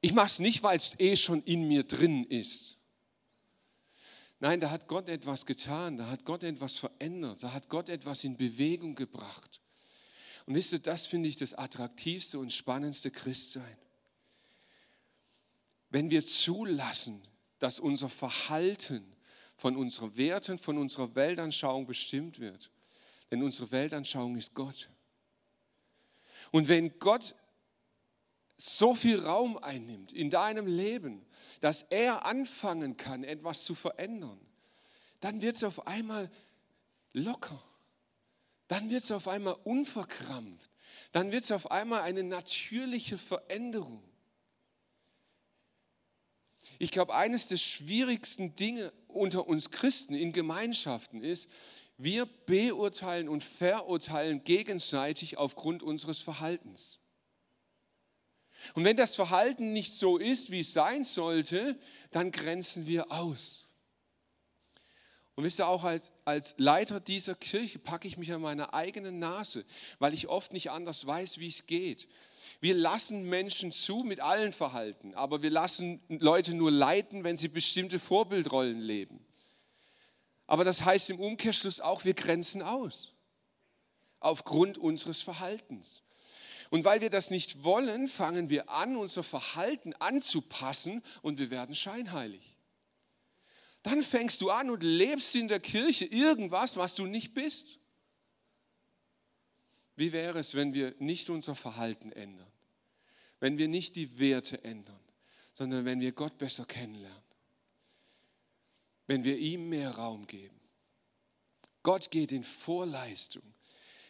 Ich 0.00 0.12
mache 0.12 0.26
es 0.26 0.38
nicht, 0.38 0.62
weil 0.62 0.76
es 0.76 0.98
eh 1.00 1.16
schon 1.16 1.42
in 1.42 1.66
mir 1.66 1.82
drin 1.82 2.24
ist. 2.24 2.76
Nein, 4.38 4.60
da 4.60 4.70
hat 4.70 4.86
Gott 4.88 5.08
etwas 5.08 5.46
getan, 5.46 5.96
da 5.96 6.08
hat 6.10 6.24
Gott 6.24 6.42
etwas 6.42 6.76
verändert, 6.76 7.42
da 7.42 7.52
hat 7.52 7.68
Gott 7.68 7.88
etwas 7.88 8.24
in 8.24 8.36
Bewegung 8.36 8.94
gebracht. 8.94 9.60
Und 10.46 10.54
wisst 10.54 10.72
ihr, 10.72 10.78
das 10.78 11.06
finde 11.06 11.28
ich 11.28 11.36
das 11.36 11.54
attraktivste 11.54 12.38
und 12.38 12.52
spannendste 12.52 13.10
Christsein. 13.10 13.76
Wenn 15.90 16.10
wir 16.10 16.20
zulassen, 16.22 17.22
dass 17.58 17.80
unser 17.80 18.08
Verhalten 18.08 19.14
von 19.56 19.76
unseren 19.76 20.16
Werten, 20.16 20.58
von 20.58 20.78
unserer 20.78 21.14
Weltanschauung 21.14 21.86
bestimmt 21.86 22.40
wird. 22.40 22.70
Denn 23.30 23.42
unsere 23.42 23.70
Weltanschauung 23.70 24.36
ist 24.36 24.54
Gott. 24.54 24.90
Und 26.50 26.68
wenn 26.68 26.98
Gott 26.98 27.34
so 28.56 28.94
viel 28.94 29.20
Raum 29.20 29.56
einnimmt 29.58 30.12
in 30.12 30.30
deinem 30.30 30.66
Leben, 30.66 31.24
dass 31.60 31.82
er 31.82 32.26
anfangen 32.26 32.96
kann, 32.96 33.24
etwas 33.24 33.64
zu 33.64 33.74
verändern, 33.74 34.38
dann 35.20 35.42
wird 35.42 35.56
es 35.56 35.64
auf 35.64 35.86
einmal 35.86 36.30
locker. 37.12 37.60
Dann 38.68 38.90
wird 38.90 39.04
es 39.04 39.12
auf 39.12 39.28
einmal 39.28 39.56
unverkrampft. 39.64 40.70
Dann 41.12 41.32
wird 41.32 41.44
es 41.44 41.52
auf 41.52 41.70
einmal 41.70 42.02
eine 42.02 42.22
natürliche 42.22 43.18
Veränderung. 43.18 44.02
Ich 46.78 46.90
glaube, 46.90 47.14
eines 47.14 47.46
der 47.48 47.56
schwierigsten 47.56 48.54
Dinge 48.54 48.92
unter 49.08 49.46
uns 49.46 49.70
Christen 49.70 50.14
in 50.14 50.32
Gemeinschaften 50.32 51.22
ist, 51.22 51.48
wir 51.96 52.26
beurteilen 52.26 53.28
und 53.28 53.44
verurteilen 53.44 54.42
gegenseitig 54.44 55.38
aufgrund 55.38 55.82
unseres 55.82 56.20
Verhaltens. 56.20 56.98
Und 58.74 58.84
wenn 58.84 58.96
das 58.96 59.14
Verhalten 59.14 59.72
nicht 59.72 59.92
so 59.92 60.16
ist, 60.16 60.50
wie 60.50 60.60
es 60.60 60.72
sein 60.72 61.04
sollte, 61.04 61.78
dann 62.10 62.32
grenzen 62.32 62.86
wir 62.86 63.12
aus. 63.12 63.63
Und 65.36 65.44
wisst 65.44 65.60
ihr, 65.60 65.66
auch 65.66 65.84
als, 65.84 66.12
als 66.24 66.54
Leiter 66.58 67.00
dieser 67.00 67.34
Kirche 67.34 67.78
packe 67.78 68.06
ich 68.06 68.18
mich 68.18 68.32
an 68.32 68.40
meine 68.40 68.72
eigene 68.72 69.10
Nase, 69.10 69.64
weil 69.98 70.14
ich 70.14 70.28
oft 70.28 70.52
nicht 70.52 70.70
anders 70.70 71.06
weiß, 71.06 71.38
wie 71.38 71.48
es 71.48 71.66
geht. 71.66 72.08
Wir 72.60 72.74
lassen 72.74 73.28
Menschen 73.28 73.72
zu 73.72 74.04
mit 74.04 74.20
allen 74.20 74.52
Verhalten, 74.52 75.12
aber 75.14 75.42
wir 75.42 75.50
lassen 75.50 76.00
Leute 76.08 76.54
nur 76.54 76.70
leiten, 76.70 77.24
wenn 77.24 77.36
sie 77.36 77.48
bestimmte 77.48 77.98
Vorbildrollen 77.98 78.80
leben. 78.80 79.24
Aber 80.46 80.64
das 80.64 80.84
heißt 80.84 81.10
im 81.10 81.20
Umkehrschluss 81.20 81.80
auch, 81.80 82.04
wir 82.04 82.14
grenzen 82.14 82.62
aus 82.62 83.14
aufgrund 84.20 84.78
unseres 84.78 85.22
Verhaltens. 85.22 86.02
Und 86.70 86.84
weil 86.84 87.00
wir 87.00 87.10
das 87.10 87.30
nicht 87.30 87.62
wollen, 87.62 88.08
fangen 88.08 88.50
wir 88.50 88.70
an, 88.70 88.96
unser 88.96 89.22
Verhalten 89.22 89.92
anzupassen 89.94 91.02
und 91.22 91.38
wir 91.38 91.50
werden 91.50 91.74
scheinheilig. 91.74 92.53
Dann 93.84 94.02
fängst 94.02 94.40
du 94.40 94.50
an 94.50 94.70
und 94.70 94.82
lebst 94.82 95.36
in 95.36 95.46
der 95.46 95.60
Kirche 95.60 96.06
irgendwas, 96.06 96.76
was 96.76 96.94
du 96.94 97.04
nicht 97.04 97.34
bist. 97.34 97.78
Wie 99.94 100.10
wäre 100.10 100.38
es, 100.38 100.54
wenn 100.54 100.72
wir 100.72 100.94
nicht 100.98 101.28
unser 101.28 101.54
Verhalten 101.54 102.10
ändern? 102.10 102.50
Wenn 103.40 103.58
wir 103.58 103.68
nicht 103.68 103.94
die 103.96 104.18
Werte 104.18 104.64
ändern, 104.64 104.98
sondern 105.52 105.84
wenn 105.84 106.00
wir 106.00 106.12
Gott 106.12 106.38
besser 106.38 106.64
kennenlernen? 106.64 107.22
Wenn 109.06 109.22
wir 109.22 109.36
ihm 109.36 109.68
mehr 109.68 109.90
Raum 109.90 110.26
geben? 110.26 110.58
Gott 111.82 112.10
geht 112.10 112.32
in 112.32 112.42
Vorleistung. 112.42 113.42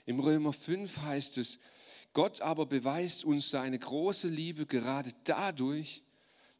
Im 0.06 0.20
Römer 0.20 0.52
5 0.52 0.98
heißt 0.98 1.38
es, 1.38 1.58
Gott 2.12 2.40
aber 2.42 2.66
beweist 2.66 3.24
uns 3.24 3.50
seine 3.50 3.80
große 3.80 4.28
Liebe 4.28 4.66
gerade 4.66 5.10
dadurch, 5.24 6.03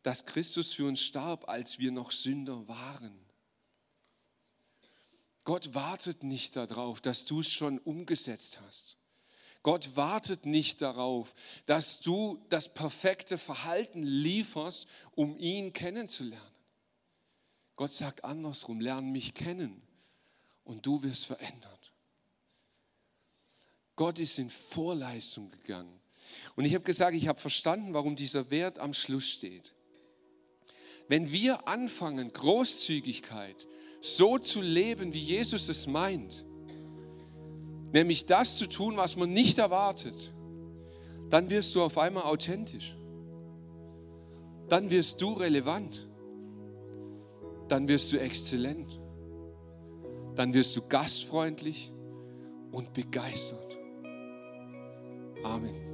dass 0.04 0.26
Christus 0.26 0.72
für 0.72 0.86
uns 0.86 1.00
starb, 1.00 1.48
als 1.48 1.78
wir 1.80 1.90
noch 1.90 2.12
Sünder 2.12 2.68
waren. 2.68 3.18
Gott 5.44 5.74
wartet 5.74 6.22
nicht 6.22 6.56
darauf, 6.56 7.00
dass 7.00 7.24
du 7.24 7.40
es 7.40 7.50
schon 7.50 7.78
umgesetzt 7.78 8.60
hast. 8.64 8.96
Gott 9.62 9.96
wartet 9.96 10.44
nicht 10.44 10.82
darauf, 10.82 11.34
dass 11.64 12.00
du 12.00 12.44
das 12.50 12.72
perfekte 12.72 13.38
Verhalten 13.38 14.02
lieferst, 14.02 14.86
um 15.12 15.38
ihn 15.38 15.72
kennenzulernen. 15.72 16.54
Gott 17.74 17.90
sagt 17.90 18.24
andersrum, 18.24 18.80
lern 18.80 19.10
mich 19.10 19.32
kennen 19.32 19.82
und 20.64 20.84
du 20.84 21.02
wirst 21.02 21.26
verändert. 21.26 21.92
Gott 23.96 24.18
ist 24.18 24.38
in 24.38 24.50
Vorleistung 24.50 25.48
gegangen. 25.48 25.98
Und 26.56 26.66
ich 26.66 26.74
habe 26.74 26.84
gesagt, 26.84 27.16
ich 27.16 27.26
habe 27.26 27.40
verstanden, 27.40 27.94
warum 27.94 28.16
dieser 28.16 28.50
Wert 28.50 28.78
am 28.78 28.92
Schluss 28.92 29.28
steht. 29.30 29.74
Wenn 31.08 31.30
wir 31.32 31.68
anfangen, 31.68 32.28
Großzügigkeit 32.28 33.66
so 34.00 34.38
zu 34.38 34.60
leben, 34.60 35.12
wie 35.12 35.18
Jesus 35.18 35.68
es 35.68 35.86
meint, 35.86 36.44
nämlich 37.92 38.26
das 38.26 38.58
zu 38.58 38.66
tun, 38.66 38.96
was 38.96 39.16
man 39.16 39.32
nicht 39.32 39.58
erwartet, 39.58 40.34
dann 41.30 41.50
wirst 41.50 41.74
du 41.74 41.82
auf 41.82 41.98
einmal 41.98 42.24
authentisch. 42.24 42.96
Dann 44.68 44.90
wirst 44.90 45.20
du 45.20 45.32
relevant. 45.32 46.08
Dann 47.68 47.88
wirst 47.88 48.12
du 48.12 48.18
exzellent. 48.18 48.88
Dann 50.36 50.52
wirst 50.54 50.76
du 50.76 50.82
gastfreundlich 50.82 51.92
und 52.72 52.92
begeistert. 52.92 53.78
Amen. 55.44 55.93